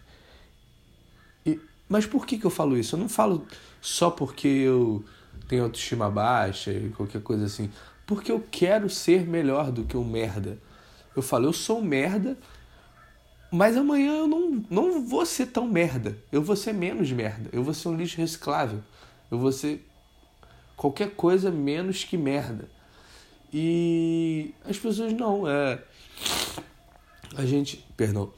E, 1.45 1.60
mas 1.88 2.05
por 2.05 2.25
que, 2.25 2.38
que 2.38 2.45
eu 2.45 2.50
falo 2.50 2.77
isso? 2.77 2.95
Eu 2.95 3.00
não 3.00 3.07
falo 3.07 3.48
só 3.81 4.10
porque 4.10 4.48
eu 4.48 5.03
tenho 5.48 5.63
autoestima 5.63 6.10
baixa 6.10 6.72
e 6.72 6.89
qualquer 6.89 7.22
coisa 7.22 7.45
assim. 7.45 7.69
Porque 8.05 8.31
eu 8.31 8.43
quero 8.51 8.89
ser 8.89 9.25
melhor 9.25 9.72
do 9.72 9.84
que 9.86 9.95
um 9.95 10.03
merda. 10.03 10.57
Eu 11.15 11.22
falo, 11.22 11.45
eu 11.45 11.53
sou 11.53 11.79
um 11.79 11.84
merda, 11.84 12.38
mas 13.51 13.77
amanhã 13.77 14.17
eu 14.17 14.27
não, 14.27 14.65
não 14.69 15.05
vou 15.05 15.25
ser 15.25 15.48
tão 15.48 15.67
merda. 15.67 16.17
Eu 16.31 16.41
vou 16.41 16.55
ser 16.55 16.74
menos 16.74 17.12
merda. 17.12 17.50
Eu 17.53 17.63
vou 17.63 17.74
ser 17.74 17.88
um 17.88 17.95
lixo 17.95 18.17
reciclável. 18.17 18.84
Eu 19.31 19.39
vou 19.39 19.51
ser 19.51 19.88
qualquer 20.75 21.12
coisa 21.12 21.50
menos 21.50 22.03
que 22.03 22.17
merda. 22.17 22.69
E 23.54 24.54
as 24.64 24.78
pessoas 24.78 25.14
não. 25.14 25.48
É, 25.48 25.80
a 27.36 27.46
gente. 27.46 27.86
Perdão. 27.96 28.32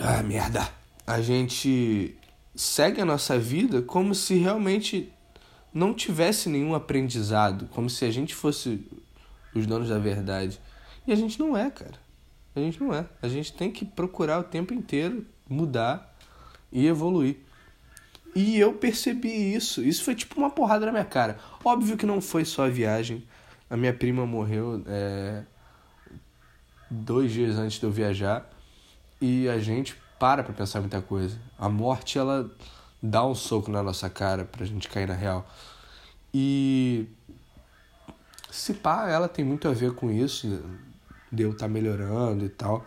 Ah, 0.00 0.22
merda. 0.22 0.68
A 1.06 1.20
gente 1.20 2.16
segue 2.54 3.00
a 3.00 3.04
nossa 3.04 3.38
vida 3.38 3.80
como 3.82 4.14
se 4.14 4.34
realmente 4.34 5.12
não 5.72 5.94
tivesse 5.94 6.48
nenhum 6.48 6.74
aprendizado, 6.74 7.68
como 7.72 7.88
se 7.88 8.04
a 8.04 8.10
gente 8.10 8.34
fosse 8.34 8.86
os 9.54 9.66
donos 9.66 9.88
da 9.88 9.98
verdade. 9.98 10.60
E 11.06 11.12
a 11.12 11.14
gente 11.14 11.38
não 11.38 11.56
é, 11.56 11.70
cara. 11.70 11.94
A 12.54 12.60
gente 12.60 12.80
não 12.80 12.92
é. 12.92 13.06
A 13.22 13.28
gente 13.28 13.52
tem 13.52 13.70
que 13.70 13.84
procurar 13.84 14.40
o 14.40 14.44
tempo 14.44 14.74
inteiro 14.74 15.24
mudar 15.48 16.14
e 16.70 16.86
evoluir. 16.86 17.36
E 18.34 18.58
eu 18.58 18.74
percebi 18.74 19.54
isso. 19.54 19.82
Isso 19.82 20.04
foi 20.04 20.14
tipo 20.14 20.38
uma 20.38 20.50
porrada 20.50 20.86
na 20.86 20.92
minha 20.92 21.04
cara. 21.04 21.38
Óbvio 21.64 21.96
que 21.96 22.06
não 22.06 22.20
foi 22.20 22.44
só 22.44 22.66
a 22.66 22.68
viagem. 22.68 23.26
A 23.70 23.76
minha 23.76 23.92
prima 23.92 24.24
morreu 24.26 24.82
é, 24.86 25.42
dois 26.90 27.32
dias 27.32 27.56
antes 27.56 27.78
de 27.78 27.84
eu 27.84 27.90
viajar. 27.90 28.48
E 29.20 29.48
a 29.48 29.58
gente 29.58 29.96
para 30.18 30.42
pra 30.42 30.52
pensar 30.52 30.80
muita 30.80 31.00
coisa. 31.00 31.38
A 31.58 31.68
morte, 31.68 32.18
ela 32.18 32.50
dá 33.02 33.24
um 33.24 33.34
soco 33.34 33.70
na 33.70 33.82
nossa 33.82 34.08
cara 34.08 34.44
pra 34.44 34.64
gente 34.64 34.88
cair 34.88 35.06
na 35.06 35.14
real. 35.14 35.48
E 36.32 37.06
se 38.50 38.74
pá, 38.74 39.08
ela 39.08 39.28
tem 39.28 39.44
muito 39.44 39.68
a 39.68 39.72
ver 39.72 39.92
com 39.94 40.10
isso, 40.10 40.62
de 41.30 41.42
eu 41.42 41.52
estar 41.52 41.66
tá 41.66 41.68
melhorando 41.68 42.44
e 42.44 42.48
tal. 42.48 42.84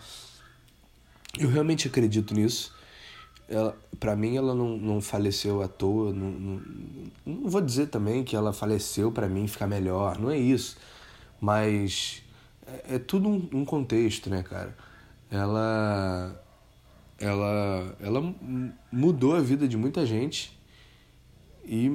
Eu 1.40 1.50
realmente 1.50 1.88
acredito 1.88 2.34
nisso. 2.34 2.74
Ela, 3.52 3.78
pra 4.00 4.16
mim, 4.16 4.38
ela 4.38 4.56
não, 4.56 4.78
não 4.78 5.02
faleceu 5.02 5.62
à 5.62 5.68
toa. 5.68 6.14
Não, 6.14 6.32
não, 6.32 6.62
não 7.26 7.50
vou 7.50 7.62
dizer 7.62 7.88
também 7.88 8.24
que 8.24 8.36
ela 8.36 8.54
faleceu 8.54 9.12
para 9.12 9.28
mim 9.28 9.48
ficar 9.48 9.68
melhor, 9.68 10.18
não 10.18 10.32
é 10.32 10.38
isso. 10.38 10.78
Mas 11.40 12.24
é, 12.66 12.96
é 12.96 13.00
tudo 13.00 13.28
um, 13.28 13.50
um 13.54 13.66
contexto, 13.66 14.30
né, 14.30 14.44
cara? 14.44 14.76
Ela 15.30 16.42
ela, 17.22 17.96
ela 18.00 18.36
mudou 18.92 19.36
a 19.36 19.40
vida 19.40 19.68
de 19.68 19.78
muita 19.78 20.06
gente 20.06 20.60
e 21.64 21.90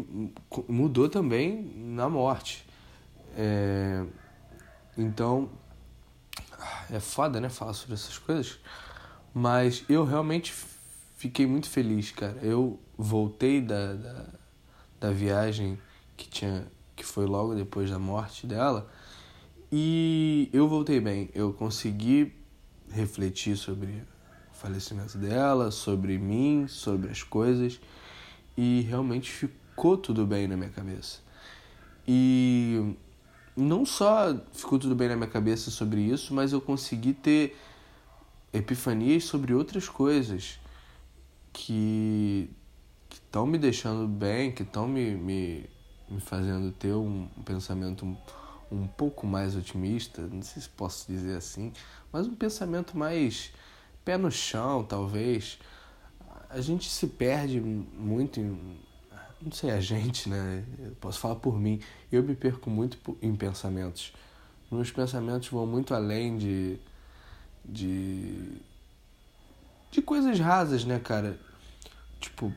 mudou 0.68 1.08
também 1.08 1.72
na 1.76 2.08
morte. 2.08 2.64
É, 3.36 4.04
então, 4.96 5.50
é 6.90 7.00
foda, 7.00 7.40
né, 7.40 7.48
falar 7.48 7.74
sobre 7.74 7.94
essas 7.94 8.16
coisas, 8.18 8.58
mas 9.34 9.84
eu 9.88 10.04
realmente 10.04 10.54
fiquei 11.26 11.46
muito 11.46 11.68
feliz, 11.68 12.12
cara. 12.12 12.38
Eu 12.40 12.78
voltei 12.96 13.60
da, 13.60 13.94
da, 13.94 14.26
da 15.00 15.10
viagem 15.10 15.76
que, 16.16 16.28
tinha, 16.28 16.66
que 16.94 17.04
foi 17.04 17.26
logo 17.26 17.54
depois 17.54 17.90
da 17.90 17.98
morte 17.98 18.46
dela 18.46 18.88
e 19.72 20.48
eu 20.52 20.68
voltei 20.68 21.00
bem. 21.00 21.28
Eu 21.34 21.52
consegui 21.52 22.32
refletir 22.90 23.56
sobre 23.56 24.04
falecimento 24.52 25.18
dela, 25.18 25.72
sobre 25.72 26.16
mim, 26.16 26.66
sobre 26.68 27.10
as 27.10 27.24
coisas 27.24 27.80
e 28.56 28.82
realmente 28.82 29.30
ficou 29.30 29.98
tudo 29.98 30.24
bem 30.24 30.46
na 30.46 30.56
minha 30.56 30.70
cabeça. 30.70 31.18
E 32.06 32.94
não 33.56 33.84
só 33.84 34.38
ficou 34.52 34.78
tudo 34.78 34.94
bem 34.94 35.08
na 35.08 35.16
minha 35.16 35.28
cabeça 35.28 35.72
sobre 35.72 36.00
isso, 36.02 36.32
mas 36.32 36.52
eu 36.52 36.60
consegui 36.60 37.12
ter 37.12 37.56
epifanias 38.52 39.24
sobre 39.24 39.52
outras 39.52 39.88
coisas 39.88 40.60
que 41.58 42.50
estão 43.10 43.46
me 43.46 43.56
deixando 43.56 44.06
bem, 44.06 44.52
que 44.52 44.62
estão 44.62 44.86
me, 44.86 45.14
me, 45.14 45.64
me 46.06 46.20
fazendo 46.20 46.70
ter 46.70 46.92
um, 46.92 47.26
pensamento 47.46 48.04
um, 48.04 48.14
um 48.70 48.86
pouco 48.86 49.26
mais 49.26 49.56
otimista, 49.56 50.20
não 50.20 50.42
sei 50.42 50.60
se 50.60 50.68
posso 50.68 51.10
dizer 51.10 51.34
assim, 51.34 51.72
mas 52.12 52.26
um 52.26 52.34
pensamento 52.34 52.96
mais 52.96 53.54
pé 54.04 54.18
no 54.18 54.30
chão, 54.30 54.84
talvez. 54.84 55.58
A 56.50 56.60
gente 56.60 56.90
se 56.90 57.06
perde 57.06 57.58
muito 57.58 58.38
em, 58.38 58.78
não 59.40 59.50
sei 59.50 59.70
a 59.70 59.80
gente, 59.80 60.28
né? 60.28 60.62
Eu 60.78 60.92
posso 61.00 61.18
falar 61.18 61.36
por 61.36 61.58
mim. 61.58 61.80
Eu 62.12 62.22
me 62.22 62.34
perco 62.34 62.68
muito 62.68 62.98
em 63.22 63.34
pensamentos. 63.34 64.12
Meus 64.70 64.90
pensamentos 64.90 65.48
vão 65.48 65.66
muito 65.66 65.94
além 65.94 66.36
de 66.36 66.78
de 67.64 68.60
de 69.90 70.02
coisas 70.02 70.38
rasas, 70.38 70.84
né, 70.84 70.98
cara? 70.98 71.38
Tipo, 72.20 72.52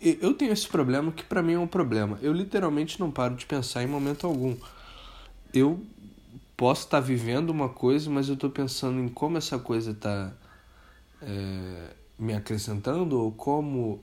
eu 0.00 0.34
tenho 0.34 0.52
esse 0.52 0.68
problema 0.68 1.10
que 1.10 1.24
para 1.24 1.42
mim 1.42 1.54
é 1.54 1.58
um 1.58 1.66
problema. 1.66 2.18
Eu 2.22 2.32
literalmente 2.32 3.00
não 3.00 3.10
paro 3.10 3.34
de 3.34 3.46
pensar 3.46 3.82
em 3.82 3.86
momento 3.86 4.26
algum. 4.26 4.56
Eu 5.52 5.84
posso 6.56 6.84
estar 6.84 7.00
tá 7.00 7.06
vivendo 7.06 7.50
uma 7.50 7.68
coisa, 7.68 8.10
mas 8.10 8.28
eu 8.28 8.34
estou 8.34 8.50
pensando 8.50 9.00
em 9.00 9.08
como 9.08 9.38
essa 9.38 9.58
coisa 9.58 9.90
está 9.90 10.32
é, 11.22 11.90
me 12.18 12.34
acrescentando 12.34 13.20
ou 13.20 13.32
como 13.32 14.00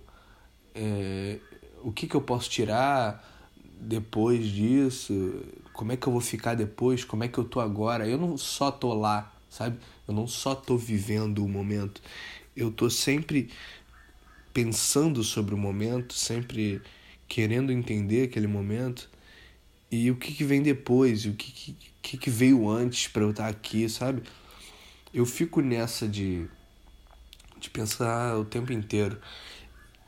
é, 0.76 1.40
o 1.84 1.92
que, 1.92 2.08
que 2.08 2.16
eu 2.16 2.22
posso 2.22 2.50
tirar 2.50 3.30
depois 3.80 4.46
disso, 4.46 5.44
como 5.74 5.92
é 5.92 5.98
que 5.98 6.08
eu 6.08 6.12
vou 6.12 6.22
ficar 6.22 6.56
depois, 6.56 7.04
como 7.04 7.24
é 7.24 7.28
que 7.28 7.38
eu 7.38 7.44
tô 7.44 7.60
agora. 7.60 8.08
Eu 8.08 8.18
não 8.18 8.38
só 8.38 8.72
tô 8.72 8.94
lá, 8.94 9.32
sabe? 9.50 9.78
Eu 10.08 10.14
não 10.14 10.28
só 10.28 10.56
tô 10.56 10.78
vivendo 10.78 11.44
o 11.44 11.48
momento, 11.48 12.02
eu 12.56 12.72
tô 12.72 12.90
sempre 12.90 13.50
pensando 14.54 15.24
sobre 15.24 15.56
o 15.56 15.58
momento, 15.58 16.14
sempre 16.14 16.82
querendo 17.28 17.72
entender 17.72 18.24
aquele 18.24 18.48
momento 18.48 19.10
e 19.90 20.10
o 20.12 20.16
que, 20.16 20.34
que 20.34 20.44
vem 20.44 20.62
depois, 20.62 21.26
o 21.26 21.34
que, 21.34 21.76
que, 22.02 22.18
que 22.18 22.30
veio 22.30 22.70
antes 22.70 23.08
para 23.08 23.24
eu 23.24 23.32
estar 23.32 23.48
aqui, 23.48 23.88
sabe? 23.90 24.24
Eu 25.14 25.26
fico 25.26 25.62
nessa 25.62 26.08
de, 26.08 26.48
de 27.60 27.70
pensar 27.70 28.38
o 28.38 28.46
tempo 28.46 28.74
inteiro. 28.74 29.20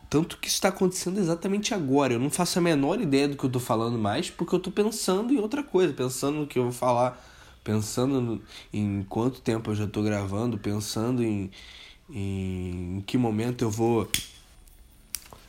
Tanto 0.10 0.38
que 0.38 0.48
isso 0.48 0.56
está 0.56 0.70
acontecendo 0.70 1.20
exatamente 1.20 1.74
agora. 1.74 2.14
Eu 2.14 2.20
não 2.20 2.30
faço 2.30 2.58
a 2.58 2.62
menor 2.62 3.00
ideia 3.00 3.28
do 3.28 3.38
que 3.38 3.44
eu 3.44 3.48
estou 3.48 3.62
falando 3.62 3.98
mais, 3.98 4.30
porque 4.30 4.56
eu 4.56 4.58
estou 4.58 4.74
pensando 4.74 5.34
em 5.34 5.38
outra 5.38 5.64
coisa, 5.64 5.94
pensando 5.94 6.40
no 6.40 6.48
que 6.48 6.58
eu 6.58 6.64
vou 6.64 6.72
falar, 6.72 7.24
pensando 7.64 8.22
no, 8.22 8.42
em 8.74 9.04
quanto 9.04 9.42
tempo 9.42 9.72
eu 9.72 9.76
já 9.76 9.86
estou 9.86 10.04
gravando, 10.04 10.58
pensando 10.58 11.24
em, 11.24 11.52
em, 12.10 13.04
que 13.06 13.18
momento 13.18 13.64
eu 13.64 13.70
vou 13.70 14.10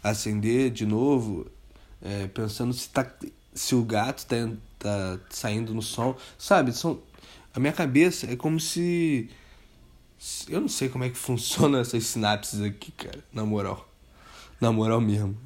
acender 0.03 0.71
de 0.71 0.87
novo, 0.87 1.47
é, 2.01 2.27
pensando 2.29 2.73
se, 2.73 2.89
tá, 2.89 3.11
se 3.55 3.75
o 3.75 3.83
gato 3.83 4.19
está 4.19 4.49
tá 4.79 5.19
saindo 5.31 5.75
no 5.75 5.83
som, 5.83 6.17
sabe? 6.39 6.73
São, 6.73 7.01
a 7.55 7.61
minha 7.61 7.73
cabeça 7.73 8.31
é 8.31 8.37
como 8.37 8.61
se. 8.61 9.31
Eu 10.49 10.61
não 10.61 10.69
sei 10.69 10.89
como 10.89 11.05
é 11.05 11.11
que 11.11 11.19
funciona 11.19 11.81
essas 11.81 12.05
sinapses 12.05 12.61
aqui, 12.61 12.93
cara, 12.93 13.25
na 13.33 13.45
moral. 13.45 13.89
Na 14.61 14.73
moral 14.73 15.01
mesmo. 15.01 15.37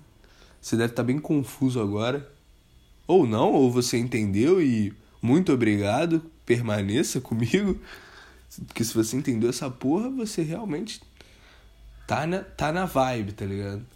Você 0.61 0.77
deve 0.77 0.92
estar 0.92 1.03
tá 1.03 1.07
bem 1.07 1.18
confuso 1.18 1.81
agora. 1.81 2.31
Ou 3.07 3.27
não, 3.27 3.53
ou 3.53 3.73
você 3.73 3.99
entendeu 3.99 4.62
e 4.62 4.94
muito 5.20 5.53
obrigado, 5.53 6.23
permaneça 6.46 7.20
comigo. 7.20 7.79
Porque 8.66 8.84
se 8.84 8.92
você 8.94 9.16
entendeu 9.16 9.50
essa 9.50 9.70
porra, 9.70 10.10
você 10.10 10.42
realmente 10.42 11.00
tá 12.06 12.26
na, 12.26 12.42
tá 12.42 12.72
na 12.72 12.84
vibe, 12.86 13.32
tá 13.32 13.44
ligado? 13.44 13.86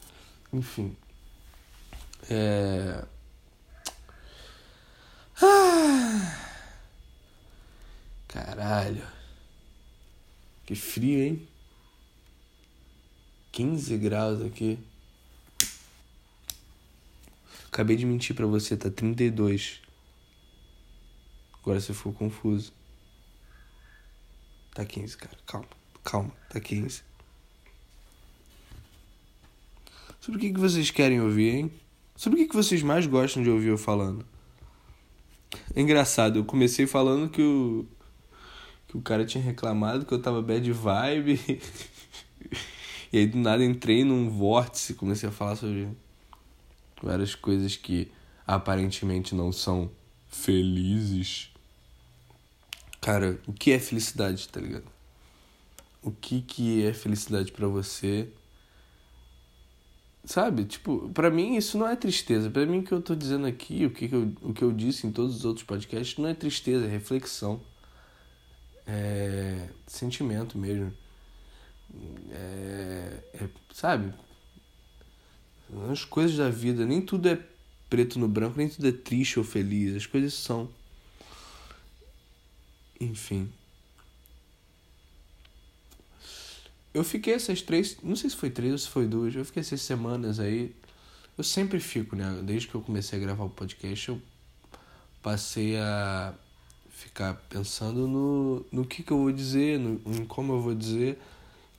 Enfim. 0.52 0.96
É. 2.30 3.04
Ah. 5.42 6.40
Caralho. 8.28 9.06
Que 10.64 10.74
frio, 10.74 11.22
hein? 11.22 11.48
15 13.52 13.96
graus 13.98 14.40
aqui. 14.42 14.78
Acabei 17.66 17.96
de 17.96 18.06
mentir 18.06 18.34
pra 18.34 18.46
você, 18.46 18.76
tá 18.76 18.90
32. 18.90 19.80
Agora 21.60 21.80
você 21.80 21.92
ficou 21.92 22.12
confuso. 22.12 22.72
Tá 24.74 24.84
15, 24.84 25.16
cara. 25.16 25.38
Calma, 25.46 25.68
calma. 26.02 26.32
Tá 26.50 26.58
15. 26.58 27.02
Sobre 30.20 30.38
o 30.38 30.40
que, 30.40 30.52
que 30.52 30.58
vocês 30.58 30.90
querem 30.90 31.20
ouvir, 31.20 31.54
hein? 31.54 31.72
Sobre 32.16 32.40
o 32.40 32.42
que, 32.42 32.48
que 32.48 32.56
vocês 32.56 32.82
mais 32.82 33.06
gostam 33.06 33.40
de 33.40 33.50
ouvir 33.50 33.68
eu 33.68 33.78
falando? 33.78 34.26
É 35.76 35.80
engraçado, 35.80 36.40
eu 36.40 36.44
comecei 36.44 36.86
falando 36.88 37.28
que 37.30 37.40
o. 37.40 37.86
que 38.88 38.96
o 38.96 39.00
cara 39.00 39.24
tinha 39.24 39.42
reclamado 39.42 40.04
que 40.04 40.12
eu 40.12 40.20
tava 40.20 40.42
bad 40.42 40.72
vibe. 40.72 41.40
e 43.12 43.18
aí 43.18 43.26
do 43.26 43.38
nada 43.38 43.64
entrei 43.64 44.02
num 44.02 44.28
vórtice, 44.28 44.94
comecei 44.94 45.28
a 45.28 45.32
falar 45.32 45.54
sobre 45.54 45.88
várias 47.00 47.36
coisas 47.36 47.76
que 47.76 48.10
aparentemente 48.44 49.36
não 49.36 49.52
são 49.52 49.88
felizes. 50.28 51.53
Cara, 53.04 53.38
o 53.46 53.52
que 53.52 53.70
é 53.70 53.78
felicidade, 53.78 54.48
tá 54.48 54.58
ligado? 54.58 54.86
O 56.02 56.10
que 56.10 56.40
que 56.40 56.86
é 56.86 56.94
felicidade 56.94 57.52
para 57.52 57.68
você? 57.68 58.30
Sabe? 60.24 60.64
Tipo, 60.64 61.10
para 61.10 61.28
mim 61.28 61.54
isso 61.54 61.76
não 61.76 61.86
é 61.86 61.96
tristeza. 61.96 62.48
Para 62.48 62.64
mim 62.64 62.78
o 62.78 62.82
que 62.82 62.92
eu 62.92 63.02
tô 63.02 63.14
dizendo 63.14 63.46
aqui, 63.46 63.84
o 63.84 63.90
que, 63.90 64.08
que 64.08 64.14
eu, 64.14 64.32
o 64.40 64.54
que 64.54 64.62
eu 64.62 64.72
disse 64.72 65.06
em 65.06 65.12
todos 65.12 65.36
os 65.36 65.44
outros 65.44 65.66
podcasts, 65.66 66.16
não 66.16 66.30
é 66.30 66.32
tristeza, 66.32 66.86
é 66.86 66.88
reflexão. 66.88 67.60
É 68.86 69.68
sentimento 69.86 70.56
mesmo. 70.56 70.90
É, 72.30 73.18
é, 73.34 73.48
sabe? 73.70 74.14
As 75.90 76.06
coisas 76.06 76.38
da 76.38 76.48
vida, 76.48 76.86
nem 76.86 77.02
tudo 77.02 77.28
é 77.28 77.38
preto 77.90 78.18
no 78.18 78.28
branco, 78.28 78.56
nem 78.56 78.70
tudo 78.70 78.88
é 78.88 78.92
triste 78.92 79.38
ou 79.38 79.44
feliz. 79.44 79.94
As 79.94 80.06
coisas 80.06 80.32
são. 80.32 80.70
Enfim. 83.04 83.50
eu 86.94 87.02
fiquei 87.02 87.34
essas 87.34 87.60
três, 87.60 87.98
não 88.02 88.14
sei 88.14 88.30
se 88.30 88.36
foi 88.36 88.48
três 88.48 88.72
ou 88.72 88.78
se 88.78 88.88
foi 88.88 89.06
duas, 89.08 89.34
eu 89.34 89.44
fiquei 89.44 89.60
essas 89.60 89.82
semanas 89.82 90.38
aí. 90.38 90.72
Eu 91.36 91.42
sempre 91.42 91.80
fico, 91.80 92.14
né? 92.14 92.40
Desde 92.44 92.68
que 92.68 92.74
eu 92.76 92.80
comecei 92.80 93.18
a 93.18 93.22
gravar 93.22 93.44
o 93.44 93.50
podcast, 93.50 94.08
eu 94.08 94.22
passei 95.20 95.76
a 95.76 96.32
ficar 96.88 97.34
pensando 97.48 98.06
no, 98.06 98.64
no 98.70 98.86
que, 98.86 99.02
que 99.02 99.10
eu 99.10 99.18
vou 99.18 99.32
dizer, 99.32 99.80
no, 99.80 100.00
em 100.14 100.24
como 100.24 100.52
eu 100.52 100.60
vou 100.60 100.74
dizer 100.74 101.18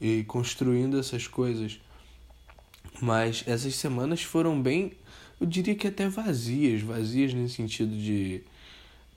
e 0.02 0.26
construindo 0.26 1.00
essas 1.00 1.28
coisas. 1.28 1.80
Mas 3.02 3.46
essas 3.48 3.76
semanas 3.76 4.22
foram 4.22 4.62
bem, 4.62 4.92
eu 5.40 5.48
diria 5.48 5.76
que 5.76 5.88
até 5.88 6.10
vazias, 6.10 6.82
vazias 6.82 7.34
nesse 7.34 7.56
sentido 7.56 7.96
de 7.96 8.42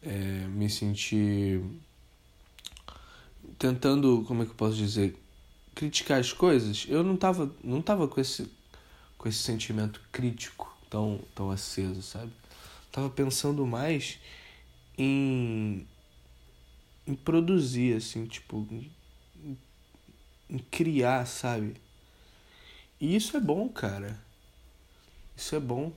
é, 0.02 0.46
me 0.48 0.70
sentir 0.70 1.60
tentando, 3.58 4.24
como 4.26 4.42
é 4.42 4.44
que 4.44 4.52
eu 4.52 4.56
posso 4.56 4.76
dizer, 4.76 5.16
criticar 5.74 6.20
as 6.20 6.32
coisas, 6.32 6.86
eu 6.88 7.02
não 7.02 7.16
tava, 7.16 7.54
não 7.62 7.82
tava 7.82 8.08
com 8.08 8.20
esse 8.20 8.50
com 9.16 9.28
esse 9.28 9.38
sentimento 9.38 10.00
crítico 10.12 10.72
tão 10.88 11.20
tão 11.34 11.50
aceso, 11.50 12.02
sabe? 12.02 12.32
Tava 12.92 13.10
pensando 13.10 13.66
mais 13.66 14.18
em 14.96 15.86
em 17.06 17.14
produzir 17.14 17.96
assim, 17.96 18.26
tipo, 18.26 18.66
em, 18.70 19.56
em 20.50 20.58
criar, 20.58 21.26
sabe? 21.26 21.74
E 23.00 23.16
isso 23.16 23.36
é 23.36 23.40
bom, 23.40 23.68
cara. 23.68 24.20
Isso 25.36 25.54
é 25.54 25.60
bom. 25.60 25.92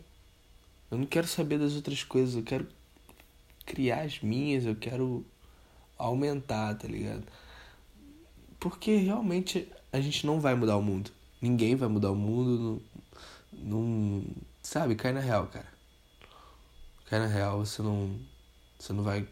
Eu 0.89 0.97
não 0.97 1.05
quero 1.05 1.27
saber 1.27 1.57
das 1.59 1.75
outras 1.75 2.03
coisas, 2.03 2.35
eu 2.35 2.43
quero 2.43 2.67
criar 3.65 4.01
as 4.01 4.21
minhas, 4.21 4.65
eu 4.65 4.75
quero 4.75 5.25
aumentar, 5.97 6.75
tá 6.75 6.87
ligado? 6.87 7.23
Porque 8.61 8.95
realmente 8.95 9.67
a 9.91 9.99
gente 9.99 10.23
não 10.23 10.39
vai 10.39 10.53
mudar 10.53 10.77
o 10.77 10.83
mundo. 10.83 11.09
Ninguém 11.41 11.75
vai 11.75 11.89
mudar 11.89 12.11
o 12.11 12.15
mundo. 12.15 12.79
Não, 13.51 13.81
não, 13.81 14.25
sabe, 14.61 14.93
cai 14.93 15.11
na 15.11 15.19
real, 15.19 15.47
cara. 15.47 15.67
Cai 17.07 17.17
na 17.17 17.25
real, 17.25 17.65
você 17.65 17.81
não. 17.81 18.19
Você 18.77 18.93
não 18.93 19.03
vai. 19.03 19.27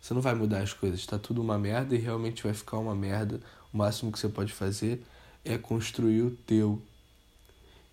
Você 0.00 0.14
não 0.14 0.20
vai 0.20 0.36
mudar 0.36 0.62
as 0.62 0.72
coisas. 0.72 1.04
Tá 1.04 1.18
tudo 1.18 1.42
uma 1.42 1.58
merda 1.58 1.96
e 1.96 1.98
realmente 1.98 2.44
vai 2.44 2.54
ficar 2.54 2.78
uma 2.78 2.94
merda. 2.94 3.40
O 3.74 3.76
máximo 3.76 4.12
que 4.12 4.18
você 4.20 4.28
pode 4.28 4.52
fazer 4.52 5.04
é 5.44 5.58
construir 5.58 6.22
o 6.22 6.30
teu. 6.30 6.80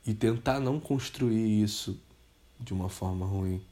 E 0.06 0.14
tentar 0.14 0.60
não 0.60 0.80
construir 0.80 1.64
isso 1.64 2.00
de 2.60 2.72
uma 2.72 2.88
forma 2.88 3.26
ruim. 3.26 3.66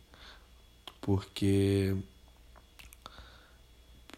Porque 0.99 1.95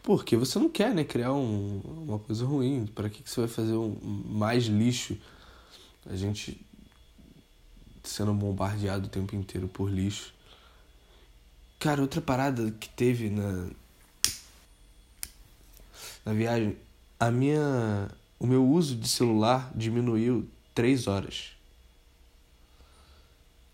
porque 0.05 0.37
você 0.37 0.59
não 0.59 0.69
quer, 0.69 0.93
né, 0.93 1.03
criar 1.03 1.33
um, 1.33 1.81
uma 1.83 2.19
coisa 2.19 2.45
ruim. 2.45 2.85
Para 2.85 3.09
que, 3.09 3.23
que 3.23 3.29
você 3.29 3.41
vai 3.41 3.49
fazer 3.49 3.73
um, 3.73 3.99
mais 4.27 4.65
lixo? 4.65 5.17
A 6.05 6.15
gente 6.15 6.63
sendo 8.03 8.31
bombardeado 8.31 9.07
o 9.07 9.09
tempo 9.09 9.35
inteiro 9.35 9.67
por 9.67 9.89
lixo. 9.89 10.31
Cara, 11.79 12.01
outra 12.01 12.21
parada 12.21 12.69
que 12.79 12.87
teve 12.87 13.31
na 13.31 13.67
na 16.23 16.33
viagem, 16.33 16.77
a 17.19 17.31
minha 17.31 18.09
o 18.39 18.45
meu 18.45 18.63
uso 18.63 18.95
de 18.95 19.07
celular 19.07 19.71
diminuiu 19.75 20.47
três 20.75 21.07
horas. 21.07 21.53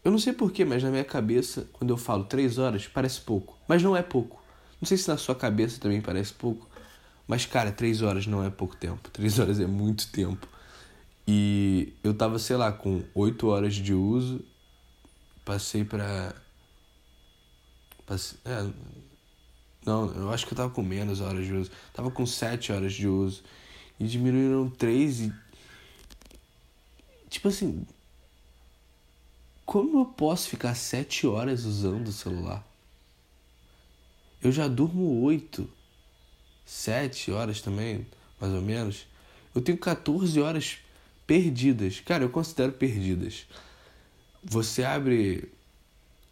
Eu 0.03 0.11
não 0.11 0.17
sei 0.17 0.31
porquê, 0.31 0.63
mas 0.63 0.81
na 0.81 0.89
minha 0.89 1.03
cabeça, 1.03 1.67
quando 1.73 1.89
eu 1.89 1.97
falo 1.97 2.23
três 2.23 2.57
horas, 2.57 2.87
parece 2.87 3.19
pouco. 3.19 3.57
Mas 3.67 3.83
não 3.83 3.97
é 3.97 4.01
pouco. 4.01 4.40
Não 4.81 4.87
sei 4.87 4.97
se 4.97 5.07
na 5.07 5.17
sua 5.17 5.35
cabeça 5.35 5.79
também 5.79 6.01
parece 6.01 6.33
pouco, 6.33 6.67
mas 7.27 7.45
cara, 7.45 7.71
três 7.71 8.01
horas 8.01 8.25
não 8.25 8.43
é 8.43 8.49
pouco 8.49 8.75
tempo. 8.75 9.09
Três 9.13 9.37
horas 9.37 9.59
é 9.59 9.67
muito 9.67 10.11
tempo. 10.11 10.47
E 11.27 11.93
eu 12.03 12.13
tava, 12.15 12.39
sei 12.39 12.57
lá, 12.57 12.71
com 12.71 13.03
oito 13.13 13.47
horas 13.47 13.75
de 13.75 13.93
uso, 13.93 14.43
passei 15.45 15.85
pra. 15.85 16.33
Passei, 18.07 18.39
é, 18.43 18.69
não, 19.85 20.11
eu 20.13 20.31
acho 20.31 20.45
que 20.45 20.53
eu 20.53 20.57
tava 20.57 20.69
com 20.71 20.81
menos 20.81 21.21
horas 21.21 21.45
de 21.45 21.53
uso. 21.53 21.71
Tava 21.93 22.11
com 22.11 22.25
sete 22.25 22.71
horas 22.71 22.93
de 22.93 23.07
uso. 23.07 23.43
E 23.99 24.05
diminuíram 24.05 24.69
três 24.69 25.19
e. 25.21 25.33
Tipo 27.29 27.47
assim. 27.47 27.85
Como 29.65 29.99
eu 29.99 30.05
posso 30.05 30.49
ficar 30.49 30.75
sete 30.75 31.25
horas 31.25 31.65
usando 31.65 32.09
o 32.09 32.11
celular? 32.11 32.65
Eu 34.43 34.51
já 34.51 34.67
durmo 34.67 35.21
8, 35.21 35.69
7 36.65 37.31
horas 37.31 37.61
também, 37.61 38.05
mais 38.39 38.53
ou 38.53 38.61
menos. 38.61 39.05
Eu 39.53 39.61
tenho 39.61 39.77
14 39.77 40.39
horas 40.41 40.77
perdidas. 41.27 41.99
Cara, 41.99 42.23
eu 42.23 42.29
considero 42.29 42.71
perdidas. 42.71 43.45
Você 44.43 44.83
abre 44.83 45.51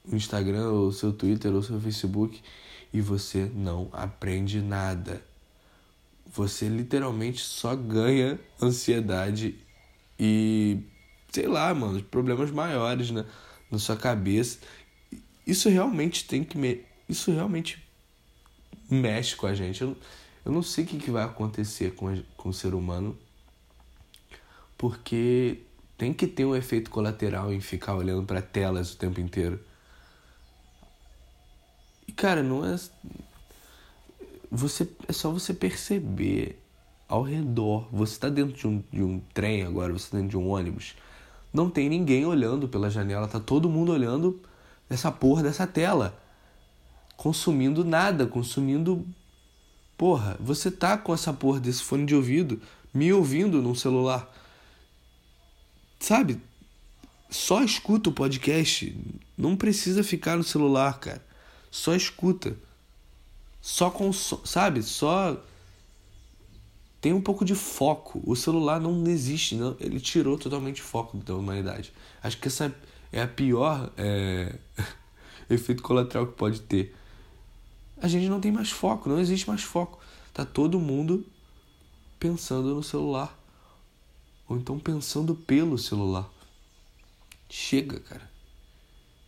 o 0.04 0.15
Instagram, 0.15 0.69
ou 0.69 0.91
seu 0.91 1.13
Twitter, 1.13 1.54
ou 1.54 1.62
seu 1.62 1.80
Facebook 1.80 2.41
e 2.91 3.02
você 3.02 3.50
não 3.54 3.89
aprende 3.91 4.62
nada. 4.62 5.24
Você 6.26 6.67
literalmente 6.67 7.41
só 7.41 7.76
ganha 7.76 8.39
ansiedade 8.62 9.56
e, 10.19 10.80
sei 11.32 11.48
lá, 11.48 11.74
mano, 11.74 12.02
problemas 12.04 12.52
maiores 12.52 13.12
na, 13.12 13.26
na 13.72 13.80
sua 13.80 13.95
cabeça. 13.95 14.60
Isso 15.45 15.69
realmente 15.69 16.26
tem 16.26 16.43
que 16.43 16.58
me. 16.58 16.84
Isso 17.08 17.32
realmente 17.32 17.84
mexe 18.89 19.36
com 19.36 19.47
a 19.47 19.54
gente. 19.54 19.82
Eu, 19.82 19.95
eu 20.45 20.52
não 20.52 20.62
sei 20.62 20.84
o 20.84 20.88
que, 20.88 20.97
que 20.97 21.12
vai 21.12 21.23
acontecer 21.23 21.93
com, 21.95 22.08
a, 22.08 22.17
com 22.36 22.49
o 22.49 22.54
ser 22.54 22.73
humano, 22.73 23.17
porque 24.78 25.60
tem 25.97 26.13
que 26.13 26.25
ter 26.25 26.45
um 26.45 26.56
efeito 26.56 26.89
colateral 26.89 27.54
em 27.54 27.60
ficar 27.60 27.95
olhando 27.95 28.25
para 28.25 28.41
telas 28.41 28.93
o 28.93 28.97
tempo 28.97 29.19
inteiro. 29.19 29.60
E 32.08 32.12
cara, 32.12 32.41
não 32.41 32.65
é. 32.65 32.75
Você, 34.52 34.89
é 35.08 35.13
só 35.13 35.30
você 35.30 35.54
perceber 35.54 36.60
ao 37.08 37.21
redor. 37.21 37.88
Você 37.91 38.13
está 38.13 38.30
dentro 38.30 38.56
de 38.56 38.67
um, 38.67 38.84
de 38.91 39.04
um 39.04 39.19
trem 39.34 39.63
agora, 39.63 39.91
você 39.91 40.06
está 40.06 40.17
dentro 40.17 40.32
de 40.32 40.38
um 40.38 40.49
ônibus. 40.49 40.95
Não 41.52 41.69
tem 41.69 41.89
ninguém 41.89 42.25
olhando 42.25 42.67
pela 42.67 42.89
janela, 42.89 43.28
tá 43.28 43.39
todo 43.39 43.69
mundo 43.69 43.91
olhando 43.91 44.39
essa 44.89 45.12
porra 45.12 45.43
dessa 45.43 45.67
tela 45.67 46.17
consumindo 47.19 47.84
nada, 47.84 48.25
consumindo. 48.25 49.05
Porra, 49.97 50.38
você 50.39 50.71
tá 50.71 50.97
com 50.97 51.13
essa 51.13 51.34
porra 51.34 51.60
desse 51.60 51.84
fone 51.84 52.05
de 52.05 52.15
ouvido 52.15 52.62
me 52.93 53.12
ouvindo 53.12 53.62
num 53.62 53.75
celular. 53.75 54.34
Sabe? 55.99 56.41
Só 57.29 57.62
escuta 57.62 58.10
o 58.10 58.13
podcast. 58.13 58.95
Não 59.38 59.58
precisa 59.58 60.01
ficar 60.01 60.38
no 60.38 60.45
celular, 60.45 60.97
cara. 60.97 61.21
Só 61.69 61.93
escuta. 61.93 62.55
Só 63.62 63.89
consome. 63.89 64.41
Sabe? 64.45 64.82
Só. 64.82 65.43
Tem 67.01 67.12
um 67.12 67.21
pouco 67.21 67.43
de 67.43 67.53
foco. 67.53 68.21
O 68.25 68.34
celular 68.34 68.79
não 68.79 69.05
existe, 69.08 69.55
não. 69.55 69.75
Ele 69.77 69.99
tirou 69.99 70.38
totalmente 70.38 70.82
o 70.82 70.86
foco 70.86 71.17
da 71.17 71.36
humanidade. 71.36 71.91
Acho 72.23 72.38
que 72.38 72.47
essa 72.47 72.73
é 73.12 73.21
a 73.21 73.27
pior 73.27 73.91
é... 73.97 74.55
efeito 75.49 75.84
colateral 75.84 76.25
que 76.25 76.34
pode 76.34 76.62
ter 76.62 76.95
a 78.01 78.07
gente 78.07 78.29
não 78.29 78.39
tem 78.39 78.51
mais 78.51 78.71
foco, 78.71 79.09
não 79.09 79.19
existe 79.19 79.47
mais 79.47 79.62
foco. 79.62 79.99
Tá 80.33 80.45
todo 80.45 80.79
mundo 80.79 81.25
pensando 82.19 82.73
no 82.73 82.83
celular. 82.83 83.38
Ou 84.47 84.57
então 84.57 84.79
pensando 84.79 85.35
pelo 85.35 85.77
celular. 85.77 86.29
Chega, 87.49 87.99
cara. 87.99 88.29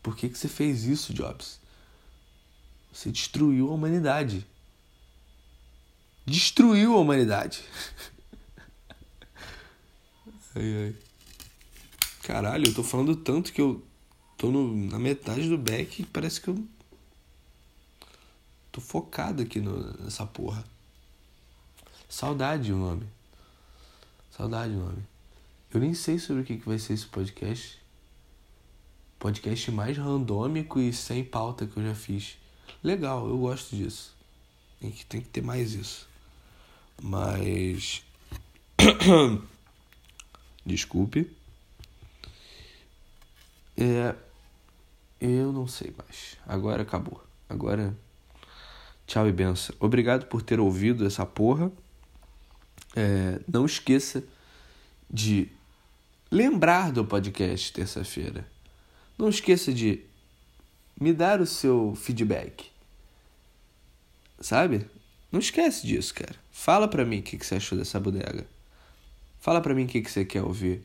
Por 0.01 0.15
que, 0.15 0.29
que 0.29 0.37
você 0.37 0.47
fez 0.47 0.83
isso, 0.83 1.13
Jobs? 1.13 1.59
Você 2.91 3.11
destruiu 3.11 3.69
a 3.69 3.73
humanidade. 3.73 4.45
Destruiu 6.25 6.93
a 6.93 6.99
humanidade. 6.99 7.63
ai, 10.55 10.85
ai. 10.85 10.95
Caralho, 12.23 12.67
eu 12.67 12.73
tô 12.73 12.83
falando 12.83 13.15
tanto 13.15 13.51
que 13.51 13.61
eu 13.61 13.83
tô 14.37 14.49
no, 14.49 14.75
na 14.75 14.99
metade 14.99 15.49
do 15.49 15.57
back 15.57 16.01
e 16.01 16.05
parece 16.05 16.39
que 16.39 16.49
eu 16.49 16.67
Tô 18.71 18.79
focado 18.79 19.43
aqui 19.43 19.59
no, 19.59 19.91
nessa 20.01 20.25
porra. 20.25 20.63
Saudade 22.07 22.71
o 22.71 22.77
nome. 22.77 23.05
Saudade 24.31 24.73
o 24.73 24.79
nome. 24.79 25.03
Eu 25.73 25.79
nem 25.79 25.93
sei 25.93 26.17
sobre 26.19 26.41
o 26.41 26.45
que, 26.45 26.57
que 26.57 26.67
vai 26.67 26.79
ser 26.79 26.93
esse 26.93 27.05
podcast. 27.05 27.81
Podcast 29.19 29.71
mais 29.71 29.97
randômico 29.97 30.79
e 30.79 30.93
sem 30.93 31.23
pauta 31.23 31.67
que 31.67 31.77
eu 31.77 31.83
já 31.83 31.95
fiz. 31.95 32.37
Legal, 32.81 33.27
eu 33.27 33.37
gosto 33.37 33.75
disso. 33.75 34.15
Tem 34.79 34.91
que, 34.91 35.05
tem 35.05 35.21
que 35.21 35.29
ter 35.29 35.41
mais 35.41 35.73
isso. 35.73 36.07
Mas. 37.01 38.03
Desculpe. 40.65 41.29
É. 43.77 44.15
Eu 45.19 45.51
não 45.51 45.67
sei 45.67 45.93
mais. 45.97 46.37
Agora 46.47 46.83
acabou. 46.83 47.23
Agora 47.47 47.95
Tchau 49.11 49.27
e 49.27 49.31
benção. 49.33 49.75
Obrigado 49.77 50.27
por 50.27 50.41
ter 50.41 50.57
ouvido 50.57 51.05
essa 51.05 51.25
porra. 51.25 51.69
É, 52.95 53.41
não 53.45 53.65
esqueça 53.65 54.23
de 55.09 55.49
lembrar 56.31 56.93
do 56.93 57.03
podcast 57.03 57.73
terça-feira. 57.73 58.47
Não 59.17 59.27
esqueça 59.27 59.73
de 59.73 59.99
me 60.97 61.11
dar 61.11 61.41
o 61.41 61.45
seu 61.45 61.93
feedback. 61.93 62.71
Sabe? 64.39 64.89
Não 65.29 65.41
esquece 65.41 65.85
disso, 65.85 66.13
cara. 66.13 66.35
Fala 66.49 66.87
pra 66.87 67.03
mim 67.03 67.19
o 67.19 67.21
que, 67.21 67.35
você 67.35 67.55
achou 67.55 67.77
dessa 67.77 67.99
bodega. 67.99 68.47
Fala 69.41 69.59
pra 69.59 69.75
mim 69.75 69.83
o 69.83 69.87
que, 69.87 70.01
que 70.01 70.09
você 70.09 70.23
quer 70.23 70.41
ouvir. 70.41 70.83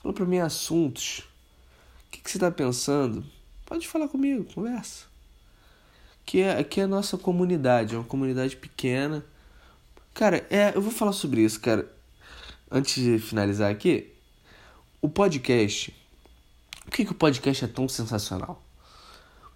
Fala 0.00 0.14
pra 0.14 0.24
mim 0.24 0.38
assuntos. 0.38 1.18
O 2.06 2.12
que, 2.12 2.20
que 2.20 2.30
você 2.30 2.38
tá 2.38 2.52
pensando? 2.52 3.26
Pode 3.66 3.88
falar 3.88 4.06
comigo, 4.06 4.44
conversa. 4.54 5.12
Que 6.24 6.40
é, 6.40 6.64
que 6.64 6.80
é 6.80 6.84
a 6.84 6.88
nossa 6.88 7.18
comunidade, 7.18 7.94
é 7.94 7.98
uma 7.98 8.04
comunidade 8.04 8.56
pequena. 8.56 9.24
Cara, 10.14 10.46
é, 10.48 10.72
eu 10.74 10.80
vou 10.80 10.92
falar 10.92 11.12
sobre 11.12 11.42
isso, 11.42 11.60
cara. 11.60 11.90
Antes 12.70 13.02
de 13.02 13.18
finalizar 13.18 13.70
aqui, 13.70 14.12
o 15.02 15.08
podcast. 15.08 15.94
Por 16.84 16.92
que, 16.92 17.04
que 17.04 17.12
o 17.12 17.14
podcast 17.14 17.64
é 17.64 17.68
tão 17.68 17.88
sensacional? 17.88 18.62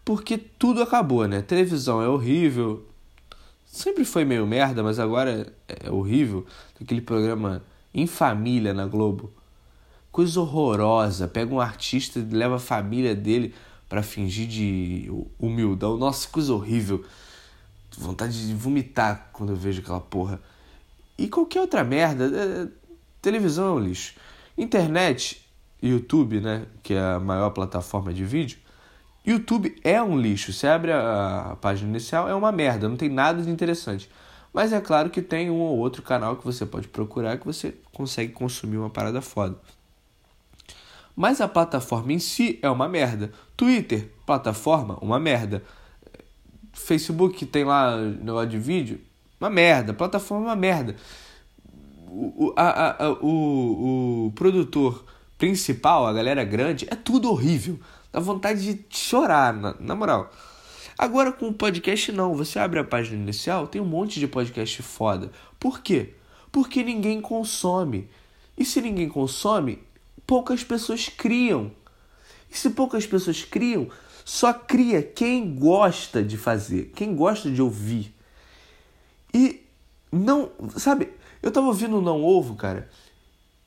Porque 0.05 0.39
tudo 0.39 0.83
acabou, 0.83 1.27
né? 1.29 1.43
televisão 1.43 2.03
é 2.03 2.09
horrível. 2.09 2.87
Sempre 3.67 4.05
foi 4.05 4.25
meio 4.25 4.47
merda, 4.47 4.83
mas 4.83 4.99
agora 4.99 5.53
é 5.69 5.91
horrível. 5.91 6.47
Aquele 6.81 7.01
programa 7.01 7.63
em 7.93 8.07
família 8.07 8.73
na 8.73 8.87
Globo. 8.87 9.33
Coisa 10.11 10.41
horrorosa. 10.41 11.29
Pega 11.29 11.55
um 11.55 11.61
artista 11.61 12.19
e 12.19 12.23
leva 12.23 12.57
a 12.57 12.59
família 12.59 13.15
dele 13.15 13.55
para 13.89 14.03
fingir 14.03 14.47
de 14.47 15.11
humildão. 15.39 15.97
Nossa, 15.97 16.29
coisa 16.29 16.53
horrível. 16.53 17.05
Vontade 17.97 18.47
de 18.47 18.55
vomitar 18.55 19.31
quando 19.33 19.51
eu 19.51 19.57
vejo 19.57 19.81
aquela 19.81 20.01
porra. 20.01 20.41
E 21.17 21.29
qualquer 21.29 21.61
outra 21.61 21.83
merda. 21.83 22.25
É... 22.27 22.69
Televisão 23.21 23.69
é 23.69 23.81
um 23.81 23.85
lixo. 23.85 24.15
Internet, 24.57 25.45
YouTube, 25.83 26.41
né? 26.41 26.67
Que 26.83 26.95
é 26.95 27.01
a 27.01 27.19
maior 27.19 27.51
plataforma 27.51 28.13
de 28.13 28.25
vídeo. 28.25 28.59
YouTube 29.27 29.75
é 29.83 30.01
um 30.03 30.19
lixo. 30.19 30.53
Você 30.53 30.67
abre 30.67 30.93
a, 30.93 31.51
a 31.53 31.57
página 31.57 31.91
inicial, 31.91 32.29
é 32.29 32.35
uma 32.35 32.53
merda. 32.53 32.89
Não 32.89 32.97
tem 32.97 33.09
nada 33.09 33.43
de 33.43 33.51
interessante. 33.51 34.09
Mas 34.53 34.73
é 34.73 34.81
claro 34.81 35.11
que 35.11 35.21
tem 35.21 35.51
um 35.51 35.61
ou 35.61 35.79
outro 35.79 36.03
canal 36.03 36.37
que 36.37 36.45
você 36.45 36.65
pode 36.65 36.89
procurar 36.89 37.39
que 37.39 37.45
você 37.45 37.75
consegue 37.93 38.33
consumir 38.33 38.79
uma 38.79 38.91
parada 38.91 39.21
foda. 39.21 39.59
Mas 41.19 41.41
a 41.41 41.49
plataforma 41.49 42.13
em 42.13 42.21
si 42.21 42.61
é 42.63 42.71
uma 42.71 42.89
merda. 42.89 43.33
Twitter, 43.57 44.09
plataforma, 44.25 44.97
uma 45.03 45.19
merda. 45.19 45.65
Facebook, 46.73 47.45
tem 47.45 47.65
lá 47.65 47.97
negócio 47.97 48.51
de 48.51 48.59
vídeo, 48.61 49.01
uma 49.41 49.51
merda. 49.51 49.93
Plataforma, 49.93 50.47
uma 50.47 50.55
merda. 50.55 50.95
O, 52.07 52.55
a, 52.57 53.05
a, 53.05 53.11
o, 53.15 54.27
o 54.27 54.33
produtor 54.37 55.05
principal, 55.37 56.07
a 56.07 56.13
galera 56.13 56.45
grande, 56.45 56.87
é 56.89 56.95
tudo 56.95 57.33
horrível. 57.33 57.81
Dá 58.13 58.21
vontade 58.21 58.75
de 58.75 58.85
chorar, 58.89 59.53
na, 59.53 59.75
na 59.81 59.97
moral. 59.97 60.31
Agora 60.97 61.33
com 61.33 61.49
o 61.49 61.53
podcast 61.53 62.13
não, 62.13 62.37
você 62.37 62.61
abre 62.61 62.79
a 62.79 62.85
página 62.85 63.21
inicial, 63.21 63.67
tem 63.67 63.83
um 63.83 63.85
monte 63.85 64.21
de 64.21 64.29
podcast 64.29 64.81
foda. 64.85 65.33
Por 65.59 65.81
quê? 65.81 66.15
Porque 66.53 66.85
ninguém 66.85 67.21
consome. 67.21 68.09
E 68.57 68.65
se 68.65 68.81
ninguém 68.81 69.09
consome, 69.09 69.81
poucas 70.29 70.63
pessoas 70.63 71.09
criam. 71.09 71.73
E 72.51 72.57
se 72.57 72.69
poucas 72.71 73.07
pessoas 73.07 73.43
criam, 73.43 73.89
só 74.27 74.53
cria 74.53 75.03
quem 75.03 75.55
gosta 75.55 76.23
de 76.23 76.37
fazer, 76.37 76.93
quem 76.95 77.17
gosta 77.17 77.51
de 77.51 77.63
ouvir. 77.63 78.15
E 79.33 79.63
não, 80.13 80.51
sabe, 80.77 81.09
eu 81.43 81.51
tava 81.51 81.67
ouvindo 81.67 82.03
Não 82.03 82.23
Ovo, 82.23 82.55
cara, 82.57 82.91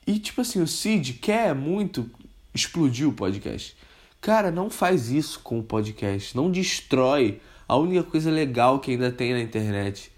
e 0.06 0.20
tipo 0.20 0.40
assim, 0.40 0.62
o 0.62 0.66
Cid 0.68 1.14
quer 1.14 1.52
muito 1.52 2.08
explodir 2.54 3.08
o 3.08 3.12
podcast. 3.12 3.76
Cara, 4.20 4.52
não 4.52 4.70
faz 4.70 5.10
isso 5.10 5.40
com 5.40 5.58
o 5.58 5.64
podcast. 5.64 6.36
Não 6.36 6.48
destrói 6.48 7.40
a 7.66 7.76
única 7.76 8.04
coisa 8.04 8.30
legal 8.30 8.78
que 8.78 8.92
ainda 8.92 9.10
tem 9.10 9.32
na 9.32 9.40
internet. 9.40 10.12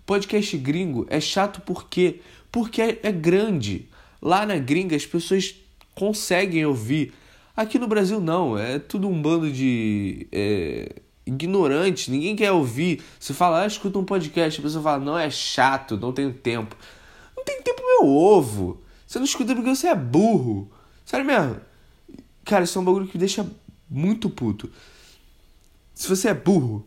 O 0.00 0.04
podcast 0.04 0.56
gringo 0.56 1.04
é 1.10 1.20
chato 1.20 1.60
por 1.60 1.88
quê? 1.88 2.20
Porque 2.52 2.80
é, 2.80 3.00
é 3.02 3.10
grande. 3.10 3.88
Lá 4.22 4.46
na 4.46 4.56
gringa 4.56 4.94
as 4.94 5.06
pessoas 5.06 5.54
conseguem 5.94 6.64
ouvir. 6.64 7.12
Aqui 7.56 7.78
no 7.78 7.86
Brasil 7.86 8.20
não, 8.20 8.56
é 8.56 8.78
tudo 8.78 9.08
um 9.08 9.20
bando 9.20 9.50
de 9.50 10.26
é, 10.32 10.96
ignorantes, 11.26 12.08
ninguém 12.08 12.34
quer 12.34 12.52
ouvir. 12.52 13.02
Você 13.18 13.34
fala, 13.34 13.62
ah, 13.62 13.66
escuta 13.66 13.98
um 13.98 14.04
podcast, 14.04 14.60
a 14.60 14.62
pessoa 14.62 14.82
fala, 14.82 15.04
não, 15.04 15.18
é 15.18 15.30
chato, 15.30 15.96
não 15.96 16.12
tenho 16.12 16.32
tempo. 16.32 16.76
Não 17.36 17.44
tem 17.44 17.60
tempo 17.62 17.82
meu 17.82 18.08
ovo. 18.08 18.82
Você 19.06 19.18
não 19.18 19.26
escuta 19.26 19.54
porque 19.54 19.74
você 19.74 19.88
é 19.88 19.94
burro. 19.94 20.70
Sério 21.04 21.26
mesmo. 21.26 21.60
Cara, 22.44 22.64
isso 22.64 22.78
é 22.78 22.80
um 22.80 22.84
bagulho 22.84 23.06
que 23.06 23.16
me 23.16 23.20
deixa 23.20 23.46
muito 23.88 24.30
puto. 24.30 24.70
Se 25.94 26.08
você 26.08 26.28
é 26.28 26.34
burro, 26.34 26.86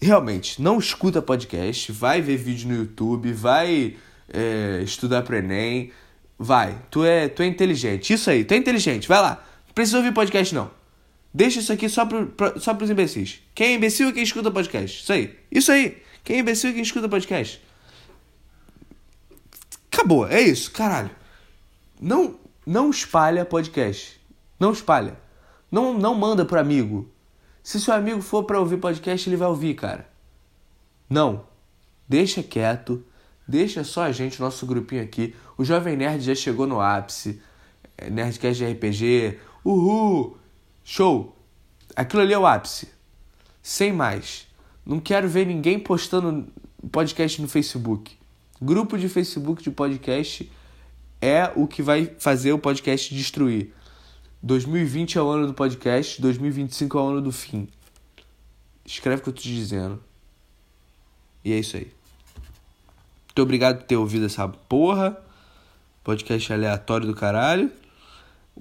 realmente, 0.00 0.62
não 0.62 0.78
escuta 0.78 1.20
podcast, 1.20 1.92
vai 1.92 2.22
ver 2.22 2.36
vídeo 2.36 2.68
no 2.68 2.74
YouTube, 2.74 3.32
vai 3.32 3.96
é, 4.32 4.80
estudar 4.82 5.22
pro 5.22 5.36
Enem. 5.36 5.92
Vai, 6.42 6.80
tu 6.90 7.04
é, 7.04 7.28
tu 7.28 7.42
é 7.42 7.46
inteligente. 7.46 8.14
Isso 8.14 8.30
aí, 8.30 8.46
tu 8.46 8.54
é 8.54 8.56
inteligente, 8.56 9.06
vai 9.06 9.20
lá. 9.20 9.44
Não 9.66 9.74
precisa 9.74 9.98
ouvir 9.98 10.14
podcast, 10.14 10.54
não. 10.54 10.70
Deixa 11.34 11.60
isso 11.60 11.70
aqui 11.70 11.86
só, 11.86 12.06
pro, 12.06 12.32
só 12.58 12.72
pros 12.72 12.88
imbecis. 12.88 13.42
Quem 13.54 13.66
é 13.66 13.74
imbecil 13.74 14.08
é 14.08 14.12
quem 14.12 14.22
escuta 14.22 14.50
podcast. 14.50 15.02
Isso 15.02 15.12
aí. 15.12 15.38
Isso 15.52 15.70
aí. 15.70 16.02
Quem 16.24 16.36
é 16.36 16.38
imbecil 16.38 16.70
é 16.70 16.72
quem 16.72 16.80
escuta 16.80 17.10
podcast. 17.10 17.62
Acabou, 19.92 20.26
é 20.26 20.40
isso, 20.40 20.70
caralho. 20.70 21.10
Não, 22.00 22.40
não 22.66 22.88
espalha 22.88 23.44
podcast. 23.44 24.18
Não 24.58 24.72
espalha. 24.72 25.18
Não, 25.70 25.92
não 25.92 26.14
manda 26.14 26.46
pro 26.46 26.58
amigo. 26.58 27.06
Se 27.62 27.78
seu 27.78 27.92
amigo 27.92 28.22
for 28.22 28.44
para 28.44 28.58
ouvir 28.58 28.78
podcast, 28.78 29.28
ele 29.28 29.36
vai 29.36 29.48
ouvir, 29.48 29.74
cara. 29.74 30.08
Não. 31.06 31.44
Deixa 32.08 32.42
quieto. 32.42 33.04
Deixa 33.46 33.82
só 33.82 34.04
a 34.04 34.12
gente, 34.12 34.40
nosso 34.40 34.64
grupinho 34.66 35.02
aqui. 35.02 35.34
O 35.58 35.64
Jovem 35.64 35.96
Nerd 35.96 36.24
já 36.24 36.34
chegou 36.34 36.66
no 36.66 36.80
ápice. 36.80 37.40
É, 37.96 38.08
Nerdcast 38.08 38.64
de 38.64 38.72
RPG. 38.72 39.38
Uhul! 39.64 40.38
Show! 40.84 41.36
Aquilo 41.96 42.22
ali 42.22 42.32
é 42.32 42.38
o 42.38 42.46
ápice. 42.46 42.88
Sem 43.62 43.92
mais. 43.92 44.46
Não 44.86 45.00
quero 45.00 45.28
ver 45.28 45.46
ninguém 45.46 45.78
postando 45.78 46.48
podcast 46.90 47.40
no 47.42 47.48
Facebook. 47.48 48.16
Grupo 48.60 48.98
de 48.98 49.08
Facebook 49.08 49.62
de 49.62 49.70
podcast 49.70 50.50
é 51.20 51.50
o 51.54 51.66
que 51.66 51.82
vai 51.82 52.14
fazer 52.18 52.52
o 52.52 52.58
podcast 52.58 53.14
destruir. 53.14 53.74
2020 54.42 55.18
é 55.18 55.22
o 55.22 55.28
ano 55.28 55.46
do 55.48 55.54
podcast, 55.54 56.20
2025 56.20 56.98
é 56.98 57.00
o 57.00 57.06
ano 57.06 57.20
do 57.20 57.32
fim. 57.32 57.68
Escreve 58.84 59.20
o 59.20 59.24
que 59.24 59.28
eu 59.28 59.32
tô 59.34 59.40
te 59.40 59.48
dizendo. 59.48 60.02
E 61.44 61.52
é 61.52 61.58
isso 61.58 61.76
aí. 61.76 61.92
Muito 63.30 63.42
obrigado 63.42 63.78
por 63.78 63.84
ter 63.84 63.96
ouvido 63.96 64.26
essa 64.26 64.48
porra. 64.48 65.16
Podcast 66.02 66.52
aleatório 66.52 67.06
do 67.06 67.14
caralho. 67.14 67.70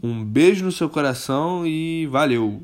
Um 0.01 0.23
beijo 0.23 0.63
no 0.63 0.71
seu 0.71 0.88
coração 0.88 1.65
e 1.65 2.05
valeu! 2.05 2.62